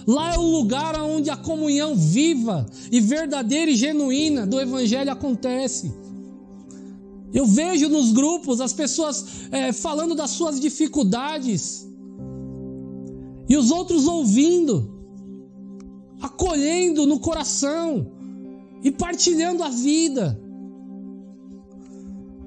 [0.07, 5.93] Lá é o lugar onde a comunhão viva e verdadeira e genuína do Evangelho acontece.
[7.31, 11.87] Eu vejo nos grupos as pessoas é, falando das suas dificuldades
[13.47, 15.00] e os outros ouvindo,
[16.21, 18.11] acolhendo no coração
[18.83, 20.39] e partilhando a vida.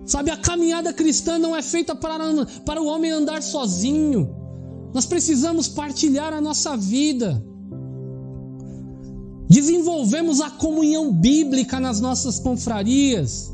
[0.07, 4.35] Sabe, a caminhada cristã não é feita para, para o homem andar sozinho.
[4.93, 7.43] Nós precisamos partilhar a nossa vida.
[9.49, 13.53] Desenvolvemos a comunhão bíblica nas nossas confrarias.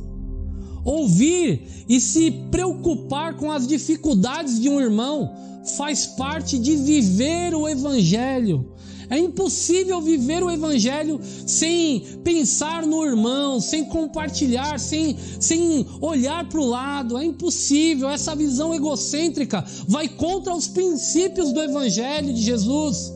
[0.84, 5.34] Ouvir e se preocupar com as dificuldades de um irmão
[5.76, 8.72] faz parte de viver o Evangelho.
[9.10, 16.60] É impossível viver o Evangelho sem pensar no irmão, sem compartilhar, sem, sem olhar para
[16.60, 17.18] o lado.
[17.18, 18.08] É impossível.
[18.08, 23.12] Essa visão egocêntrica vai contra os princípios do Evangelho de Jesus.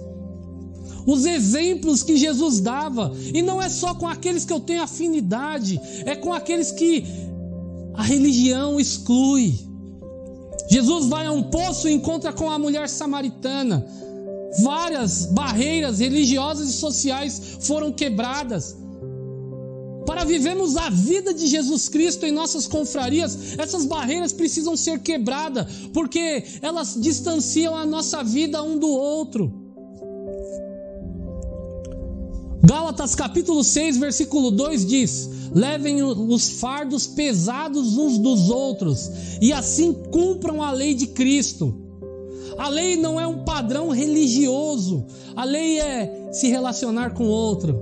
[1.07, 5.81] Os exemplos que Jesus dava, e não é só com aqueles que eu tenho afinidade,
[6.05, 7.05] é com aqueles que
[7.95, 9.55] a religião exclui.
[10.69, 13.87] Jesus vai a um poço e encontra com a mulher samaritana.
[14.63, 18.77] Várias barreiras religiosas e sociais foram quebradas.
[20.07, 25.67] Para vivermos a vida de Jesus Cristo em nossas confrarias, essas barreiras precisam ser quebradas,
[25.93, 29.65] porque elas distanciam a nossa vida um do outro.
[32.63, 39.93] Gálatas capítulo 6, versículo 2 diz: Levem os fardos pesados uns dos outros, e assim
[39.93, 41.84] cumpram a lei de Cristo.
[42.59, 47.77] A lei não é um padrão religioso, a lei é se relacionar com o outro,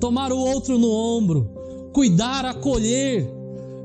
[0.00, 1.50] tomar o outro no ombro,
[1.92, 3.28] cuidar, acolher,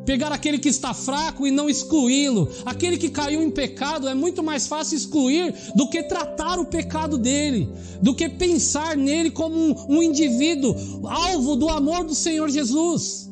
[0.05, 2.49] pegar aquele que está fraco e não excluí-lo.
[2.65, 7.17] Aquele que caiu em pecado é muito mais fácil excluir do que tratar o pecado
[7.17, 7.69] dele,
[8.01, 10.75] do que pensar nele como um, um indivíduo
[11.07, 13.29] alvo do amor do Senhor Jesus.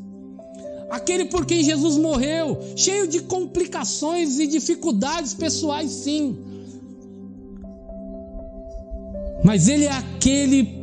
[0.89, 6.38] Aquele por quem Jesus morreu, cheio de complicações e dificuldades pessoais, sim.
[9.44, 10.82] Mas ele é aquele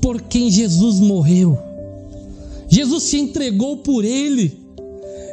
[0.00, 1.58] por quem Jesus morreu.
[2.68, 4.58] Jesus se entregou por ele.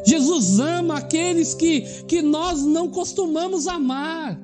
[0.06, 4.39] Jesus ama aqueles que, que nós não costumamos amar.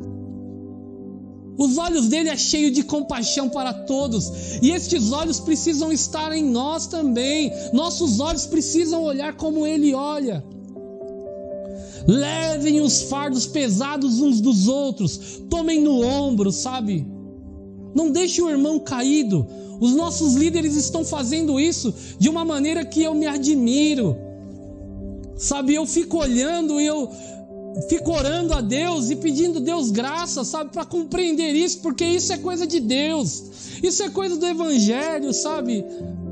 [1.57, 6.43] Os olhos dele é cheio de compaixão para todos, e estes olhos precisam estar em
[6.43, 7.51] nós também.
[7.71, 10.43] Nossos olhos precisam olhar como ele olha.
[12.07, 17.07] Levem os fardos pesados uns dos outros, tomem no ombro, sabe?
[17.93, 19.45] Não deixe o irmão caído.
[19.79, 24.15] Os nossos líderes estão fazendo isso de uma maneira que eu me admiro.
[25.35, 27.09] Sabe, eu fico olhando e eu
[27.89, 32.37] fico orando a Deus e pedindo Deus graça, sabe, para compreender isso, porque isso é
[32.37, 33.43] coisa de Deus.
[33.81, 35.83] Isso é coisa do evangelho, sabe?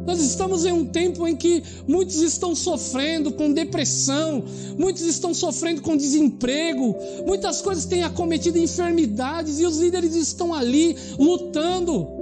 [0.06, 4.44] Nós estamos em um tempo em que muitos estão sofrendo com depressão,
[4.78, 6.96] muitos estão sofrendo com desemprego,
[7.26, 12.22] muitas coisas têm acometido enfermidades e os líderes estão ali lutando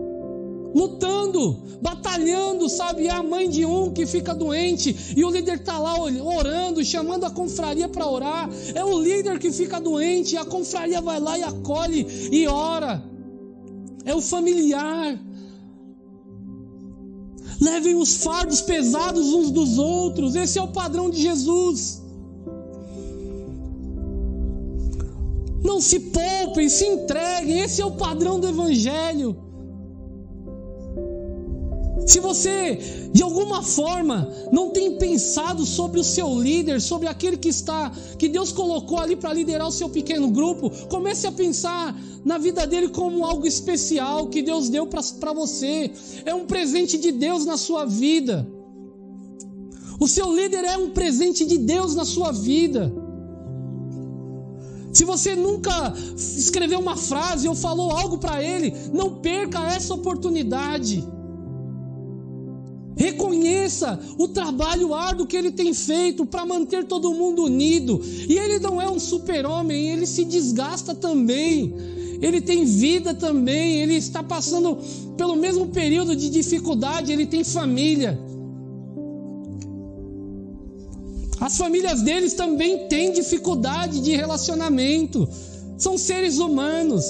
[0.73, 3.07] lutando, batalhando, sabe?
[3.07, 7.25] É a mãe de um que fica doente e o líder está lá orando, chamando
[7.25, 8.49] a confraria para orar.
[8.75, 13.03] É o líder que fica doente e a confraria vai lá e acolhe e ora.
[14.05, 15.19] É o familiar.
[17.59, 20.35] Levem os fardos pesados uns dos outros.
[20.35, 22.01] Esse é o padrão de Jesus.
[25.63, 27.59] Não se poupem, se entreguem.
[27.59, 29.48] Esse é o padrão do Evangelho.
[32.09, 37.49] Se você, de alguma forma, não tem pensado sobre o seu líder, sobre aquele que
[37.49, 41.95] está, que Deus colocou ali para liderar o seu pequeno grupo, comece a pensar
[42.25, 45.91] na vida dele como algo especial que Deus deu para você.
[46.25, 48.51] É um presente de Deus na sua vida.
[49.99, 52.91] O seu líder é um presente de Deus na sua vida.
[54.91, 61.07] Se você nunca escreveu uma frase ou falou algo para ele, não perca essa oportunidade.
[62.99, 68.01] Reconheça o trabalho árduo que ele tem feito para manter todo mundo unido.
[68.27, 71.73] E ele não é um super-homem, ele se desgasta também.
[72.21, 74.79] Ele tem vida também, ele está passando
[75.15, 78.19] pelo mesmo período de dificuldade, ele tem família.
[81.39, 85.25] As famílias deles também têm dificuldade de relacionamento.
[85.77, 87.05] São seres humanos.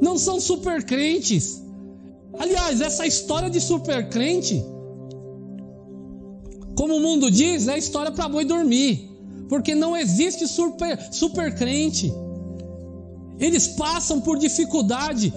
[0.00, 1.60] Não são super crentes.
[2.38, 4.64] Aliás, essa história de super crente
[6.76, 9.10] como o mundo diz, é história para boi dormir.
[9.48, 12.12] Porque não existe super, super crente.
[13.40, 15.32] Eles passam por dificuldade.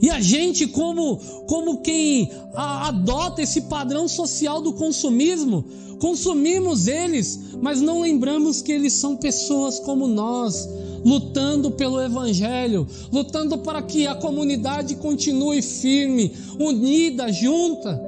[0.00, 1.16] E a gente, como,
[1.48, 5.64] como quem adota esse padrão social do consumismo,
[5.98, 10.68] consumimos eles, mas não lembramos que eles são pessoas como nós,
[11.04, 18.05] lutando pelo Evangelho, lutando para que a comunidade continue firme, unida, junta.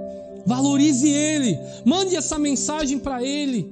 [0.49, 3.71] Valorize ele, mande essa mensagem para ele.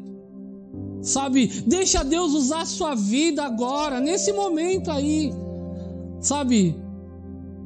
[1.01, 5.33] Sabe, deixa Deus usar a sua vida agora, nesse momento aí.
[6.20, 6.77] Sabe,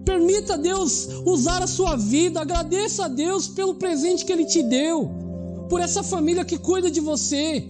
[0.04, 2.40] Permita Deus usar a sua vida.
[2.40, 5.10] Agradeça a Deus pelo presente que Ele te deu,
[5.68, 7.68] por essa família que cuida de você,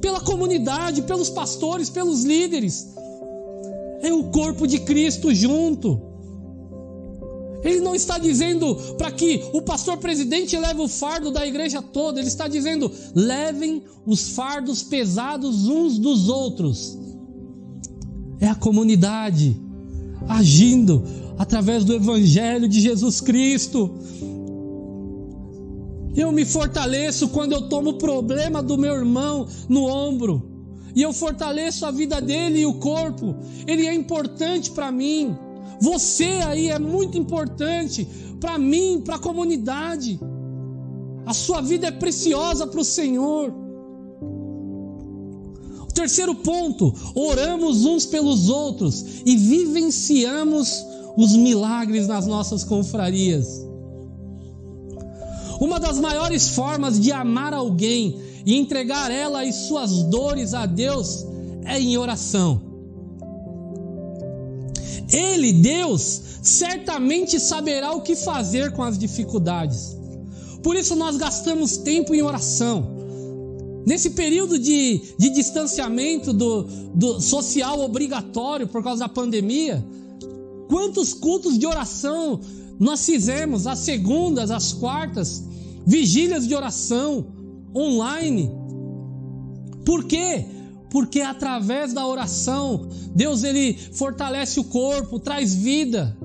[0.00, 2.94] pela comunidade, pelos pastores, pelos líderes.
[4.02, 6.13] É o corpo de Cristo junto.
[7.64, 12.20] Ele não está dizendo para que o pastor presidente leve o fardo da igreja toda,
[12.20, 16.98] ele está dizendo: levem os fardos pesados uns dos outros.
[18.38, 19.56] É a comunidade
[20.28, 21.02] agindo
[21.38, 23.90] através do Evangelho de Jesus Cristo.
[26.14, 30.50] Eu me fortaleço quando eu tomo o problema do meu irmão no ombro.
[30.94, 33.34] E eu fortaleço a vida dele e o corpo.
[33.66, 35.36] Ele é importante para mim.
[35.84, 38.08] Você aí é muito importante
[38.40, 40.18] para mim, para a comunidade.
[41.26, 43.52] A sua vida é preciosa para o Senhor.
[45.92, 50.84] Terceiro ponto, oramos uns pelos outros e vivenciamos
[51.16, 53.64] os milagres nas nossas confrarias.
[55.60, 61.24] Uma das maiores formas de amar alguém e entregar ela e suas dores a Deus
[61.64, 62.73] é em oração.
[65.14, 69.96] Ele, Deus, certamente saberá o que fazer com as dificuldades.
[70.60, 72.94] Por isso nós gastamos tempo em oração.
[73.86, 76.62] Nesse período de, de distanciamento do,
[76.94, 79.84] do social obrigatório por causa da pandemia,
[80.68, 82.40] quantos cultos de oração
[82.80, 85.44] nós fizemos, as segundas, as quartas,
[85.86, 87.26] vigílias de oração
[87.76, 88.50] online.
[89.84, 90.44] Por quê?
[90.94, 96.16] Porque através da oração, Deus ele fortalece o corpo, traz vida.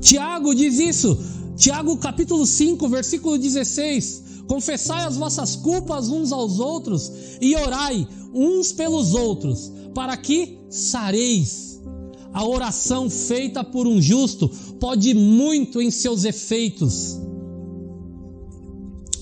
[0.00, 1.18] Tiago diz isso,
[1.56, 8.70] Tiago capítulo 5, versículo 16: Confessai as vossas culpas uns aos outros e orai uns
[8.70, 11.82] pelos outros, para que sareis.
[12.32, 14.48] A oração feita por um justo
[14.78, 17.18] pode muito em seus efeitos.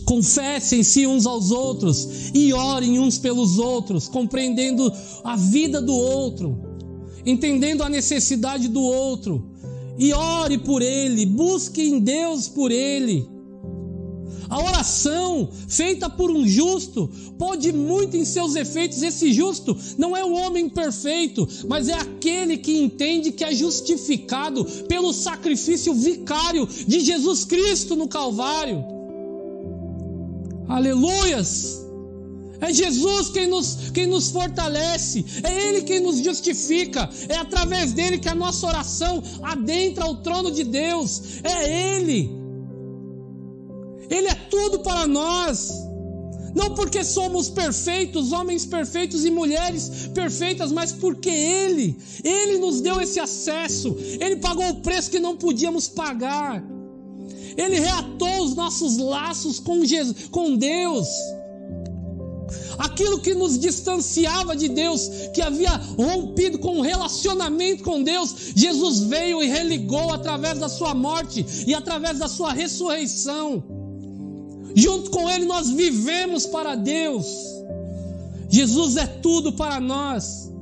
[0.07, 4.91] Confessem-se uns aos outros e orem uns pelos outros, compreendendo
[5.23, 6.59] a vida do outro,
[7.27, 9.51] entendendo a necessidade do outro,
[9.99, 13.37] e ore por ele, busque em Deus por ele
[14.49, 19.03] a oração feita por um justo pode muito em seus efeitos.
[19.03, 24.65] Esse justo não é o homem perfeito, mas é aquele que entende que é justificado
[24.89, 28.96] pelo sacrifício vicário de Jesus Cristo no Calvário.
[30.69, 31.85] Aleluias!
[32.59, 38.19] É Jesus quem nos, quem nos fortalece, é Ele quem nos justifica, é através dele
[38.19, 42.47] que a nossa oração adentra o trono de Deus, é Ele
[44.11, 45.71] ele é tudo para nós.
[46.55, 52.99] Não porque somos perfeitos, homens perfeitos e mulheres perfeitas, mas porque Ele, Ele nos deu
[52.99, 56.65] esse acesso, Ele pagou o preço que não podíamos pagar,
[57.57, 61.09] Ele reatou os nossos laços com, Jesus, com Deus.
[62.79, 69.01] Aquilo que nos distanciava de Deus, que havia rompido com o relacionamento com Deus, Jesus
[69.01, 73.65] veio e religou através da sua morte e através da sua ressurreição.
[74.75, 77.27] Junto com Ele nós vivemos para Deus.
[78.49, 80.53] Jesus é tudo para nós.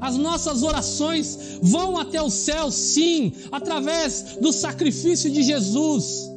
[0.00, 6.30] As nossas orações vão até o céu, sim, através do sacrifício de Jesus.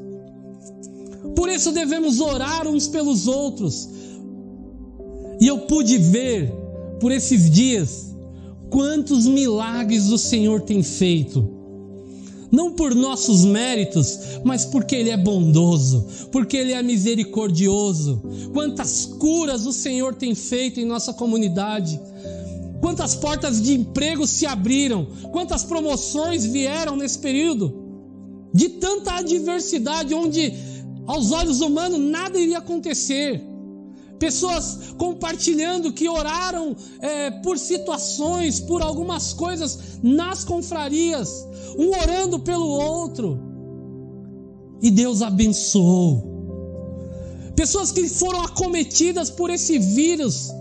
[1.41, 3.89] Por isso devemos orar uns pelos outros.
[5.39, 6.53] E eu pude ver
[6.99, 8.15] por esses dias
[8.69, 11.57] quantos milagres o Senhor tem feito
[12.51, 18.21] não por nossos méritos, mas porque Ele é bondoso, porque Ele é misericordioso.
[18.53, 21.99] Quantas curas o Senhor tem feito em nossa comunidade,
[22.81, 27.73] quantas portas de emprego se abriram, quantas promoções vieram nesse período,
[28.53, 30.53] de tanta adversidade, onde
[31.07, 33.51] aos olhos humanos nada iria acontecer
[34.21, 41.43] pessoas compartilhando que oraram é, por situações, por algumas coisas nas confrarias,
[41.75, 43.39] um orando pelo outro,
[44.79, 46.29] e Deus abençoou.
[47.55, 50.51] Pessoas que foram acometidas por esse vírus,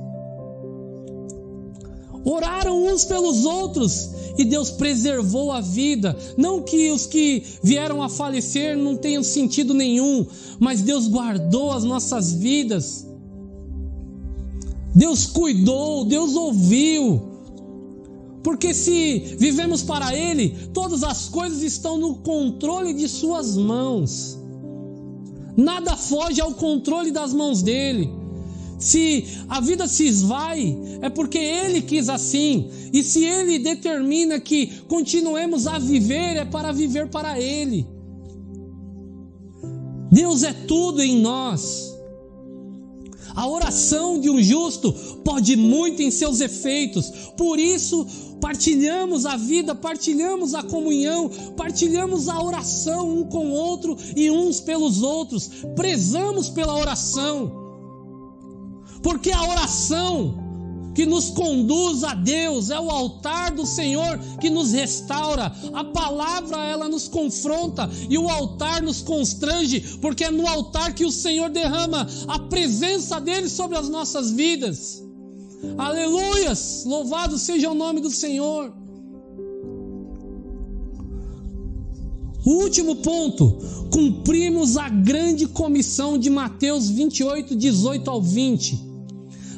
[2.24, 6.16] oraram uns pelos outros e Deus preservou a vida.
[6.36, 10.26] Não que os que vieram a falecer não tenham sentido nenhum,
[10.58, 13.06] mas Deus guardou as nossas vidas.
[14.94, 17.22] Deus cuidou, Deus ouviu.
[18.42, 24.38] Porque se vivemos para Ele, todas as coisas estão no controle de Suas mãos.
[25.56, 28.19] Nada foge ao controle das mãos dele.
[28.80, 32.70] Se a vida se esvai, é porque Ele quis assim.
[32.92, 37.86] E se Ele determina que continuemos a viver, é para viver para Ele.
[40.10, 41.94] Deus é tudo em nós.
[43.34, 44.92] A oração de um justo
[45.24, 48.06] pode muito em seus efeitos, por isso
[48.40, 54.60] partilhamos a vida, partilhamos a comunhão, partilhamos a oração um com o outro e uns
[54.60, 57.59] pelos outros, prezamos pela oração,
[59.02, 60.50] porque a oração
[60.94, 65.52] que nos conduz a Deus, é o altar do Senhor que nos restaura.
[65.72, 71.04] A palavra ela nos confronta e o altar nos constrange, porque é no altar que
[71.04, 75.02] o Senhor derrama a presença dele sobre as nossas vidas.
[75.78, 76.84] Aleluias!
[76.86, 78.72] Louvado seja o nome do Senhor.
[82.44, 83.58] O último ponto,
[83.92, 88.89] cumprimos a grande comissão de Mateus 28, 18 ao 20.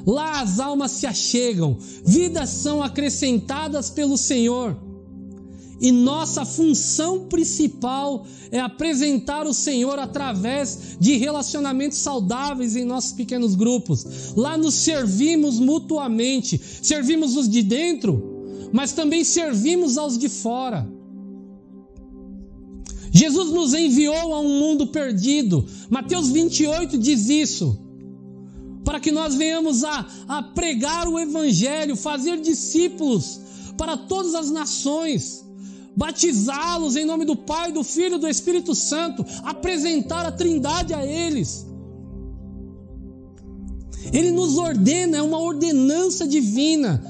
[0.07, 4.77] Lá as almas se achegam, vidas são acrescentadas pelo Senhor.
[5.81, 13.57] E nossa função principal é apresentar o Senhor através de relacionamentos saudáveis em nossos pequenos
[13.57, 14.33] grupos.
[14.37, 20.89] Lá nos servimos mutuamente, servimos os de dentro, mas também servimos aos de fora.
[23.11, 25.67] Jesus nos enviou a um mundo perdido.
[25.91, 27.92] Mateus 28 diz isso
[28.85, 33.41] para que nós venhamos a, a pregar o Evangelho, fazer discípulos
[33.77, 35.45] para todas as nações,
[35.97, 41.05] batizá-los em nome do Pai, do Filho e do Espírito Santo, apresentar a Trindade a
[41.05, 41.67] eles.
[44.13, 47.03] Ele nos ordena, é uma ordenança divina.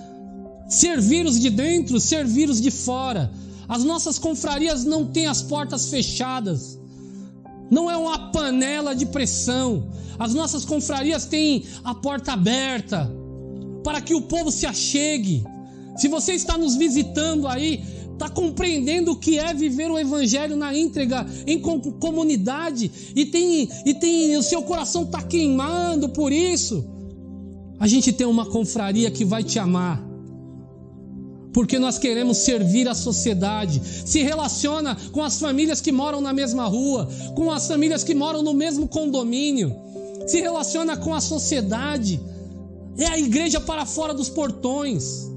[0.68, 3.32] Servir os de dentro, servir os de fora.
[3.68, 6.78] As nossas confrarias não têm as portas fechadas
[7.72, 9.88] não é uma panela de pressão.
[10.18, 13.10] As nossas confrarias têm a porta aberta
[13.82, 15.42] para que o povo se achegue.
[15.96, 20.76] Se você está nos visitando aí, está compreendendo o que é viver o evangelho na
[20.76, 26.84] íntegra, em comunidade, e tem, e tem o seu coração está queimando por isso.
[27.80, 30.11] A gente tem uma confraria que vai te amar
[31.53, 33.80] porque nós queremos servir a sociedade.
[34.07, 38.42] Se relaciona com as famílias que moram na mesma rua, com as famílias que moram
[38.42, 39.74] no mesmo condomínio.
[40.26, 42.20] Se relaciona com a sociedade.
[42.96, 45.30] É a igreja para fora dos portões.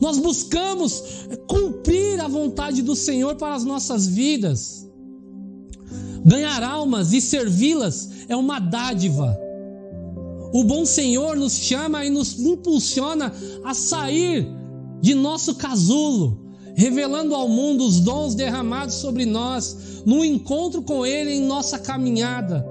[0.00, 4.86] Nós buscamos cumprir a vontade do Senhor para as nossas vidas.
[6.24, 9.47] Ganhar almas e servi-las é uma dádiva.
[10.52, 13.32] O bom Senhor nos chama e nos impulsiona
[13.64, 14.46] a sair
[15.00, 16.38] de nosso casulo,
[16.74, 22.66] revelando ao mundo os dons derramados sobre nós no encontro com Ele em nossa caminhada.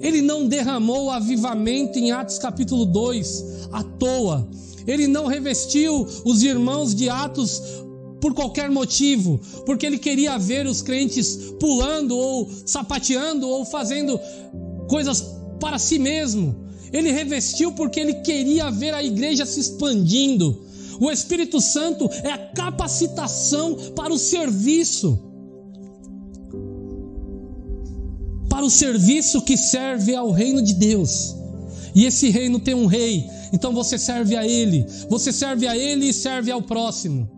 [0.00, 4.48] Ele não derramou o avivamento em Atos capítulo 2 à toa.
[4.86, 7.60] Ele não revestiu os irmãos de Atos
[8.20, 14.18] por qualquer motivo, porque ele queria ver os crentes pulando ou sapateando ou fazendo
[14.88, 15.24] coisas
[15.58, 16.69] para si mesmo.
[16.92, 20.64] Ele revestiu porque ele queria ver a igreja se expandindo.
[21.00, 25.18] O Espírito Santo é a capacitação para o serviço.
[28.48, 31.34] Para o serviço que serve ao reino de Deus.
[31.94, 34.86] E esse reino tem um rei, então você serve a ele.
[35.08, 37.28] Você serve a ele e serve ao próximo.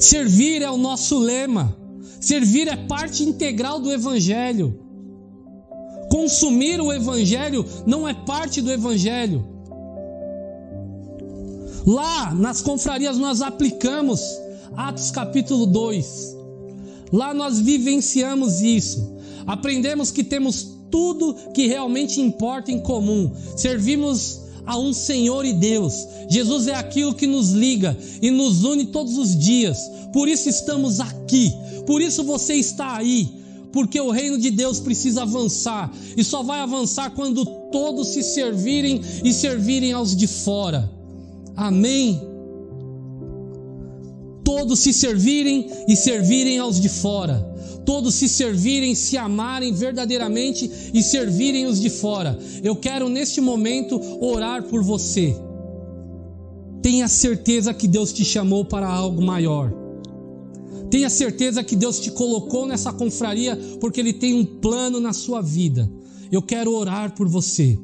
[0.00, 1.76] Servir é o nosso lema.
[2.20, 4.87] Servir é parte integral do evangelho.
[6.18, 9.46] Consumir o Evangelho não é parte do Evangelho.
[11.86, 14.20] Lá nas confrarias nós aplicamos
[14.76, 16.36] Atos capítulo 2.
[17.12, 19.16] Lá nós vivenciamos isso.
[19.46, 23.30] Aprendemos que temos tudo que realmente importa em comum.
[23.56, 25.94] Servimos a um Senhor e Deus.
[26.28, 29.78] Jesus é aquilo que nos liga e nos une todos os dias.
[30.12, 31.52] Por isso estamos aqui.
[31.86, 33.37] Por isso você está aí
[33.72, 39.00] porque o reino de Deus precisa avançar e só vai avançar quando todos se servirem
[39.24, 40.90] e servirem aos de fora.
[41.56, 42.20] Amém.
[44.44, 47.46] Todos se servirem e servirem aos de fora.
[47.84, 52.38] Todos se servirem, se amarem verdadeiramente e servirem os de fora.
[52.62, 55.36] Eu quero neste momento orar por você
[56.88, 59.87] tenha certeza que Deus te chamou para algo maior.
[60.90, 65.42] Tenha certeza que Deus te colocou nessa confraria porque Ele tem um plano na sua
[65.42, 65.90] vida.
[66.32, 67.78] Eu quero orar por você.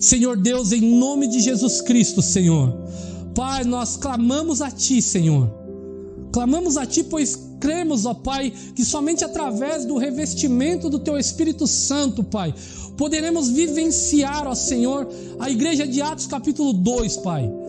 [0.00, 2.76] Senhor Deus, em nome de Jesus Cristo, Senhor.
[3.34, 5.52] Pai, nós clamamos a Ti, Senhor.
[6.32, 11.66] Clamamos a Ti, pois cremos, ó Pai, que somente através do revestimento do Teu Espírito
[11.66, 12.52] Santo, Pai,
[12.96, 15.08] poderemos vivenciar, ó Senhor,
[15.38, 17.63] a igreja de Atos capítulo 2, Pai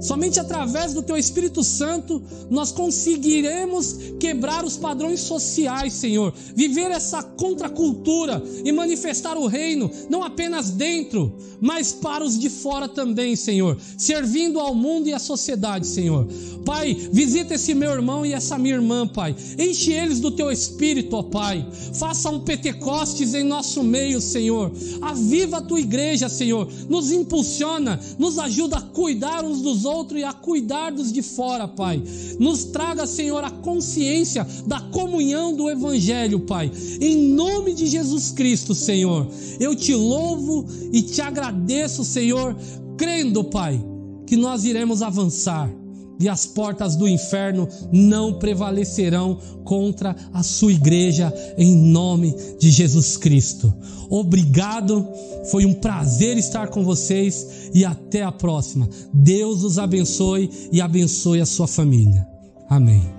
[0.00, 7.22] Somente através do Teu Espírito Santo nós conseguiremos quebrar os padrões sociais, Senhor, viver essa
[7.22, 13.76] contracultura e manifestar o reino, não apenas dentro, mas para os de fora também, Senhor,
[13.96, 16.28] servindo ao mundo e à sociedade, Senhor.
[16.64, 21.16] Pai, visita esse meu irmão e essa minha irmã, Pai, enche eles do Teu Espírito,
[21.16, 24.70] ó Pai, faça um Pentecostes em nosso meio, Senhor,
[25.00, 30.24] aviva a Tua igreja, Senhor, nos impulsiona, nos ajuda a cuidar uns dos outro e
[30.24, 32.02] a cuidar dos de fora, Pai.
[32.38, 36.70] Nos traga, Senhor, a consciência da comunhão do Evangelho, Pai.
[37.00, 39.26] Em nome de Jesus Cristo, Senhor,
[39.58, 42.56] eu te louvo e te agradeço, Senhor,
[42.96, 43.82] crendo, Pai,
[44.26, 45.72] que nós iremos avançar
[46.18, 53.16] e as portas do inferno não prevalecerão contra a sua igreja, em nome de Jesus
[53.16, 53.72] Cristo.
[54.10, 55.06] Obrigado,
[55.50, 58.88] foi um prazer estar com vocês e até a próxima.
[59.12, 62.26] Deus os abençoe e abençoe a sua família.
[62.68, 63.17] Amém.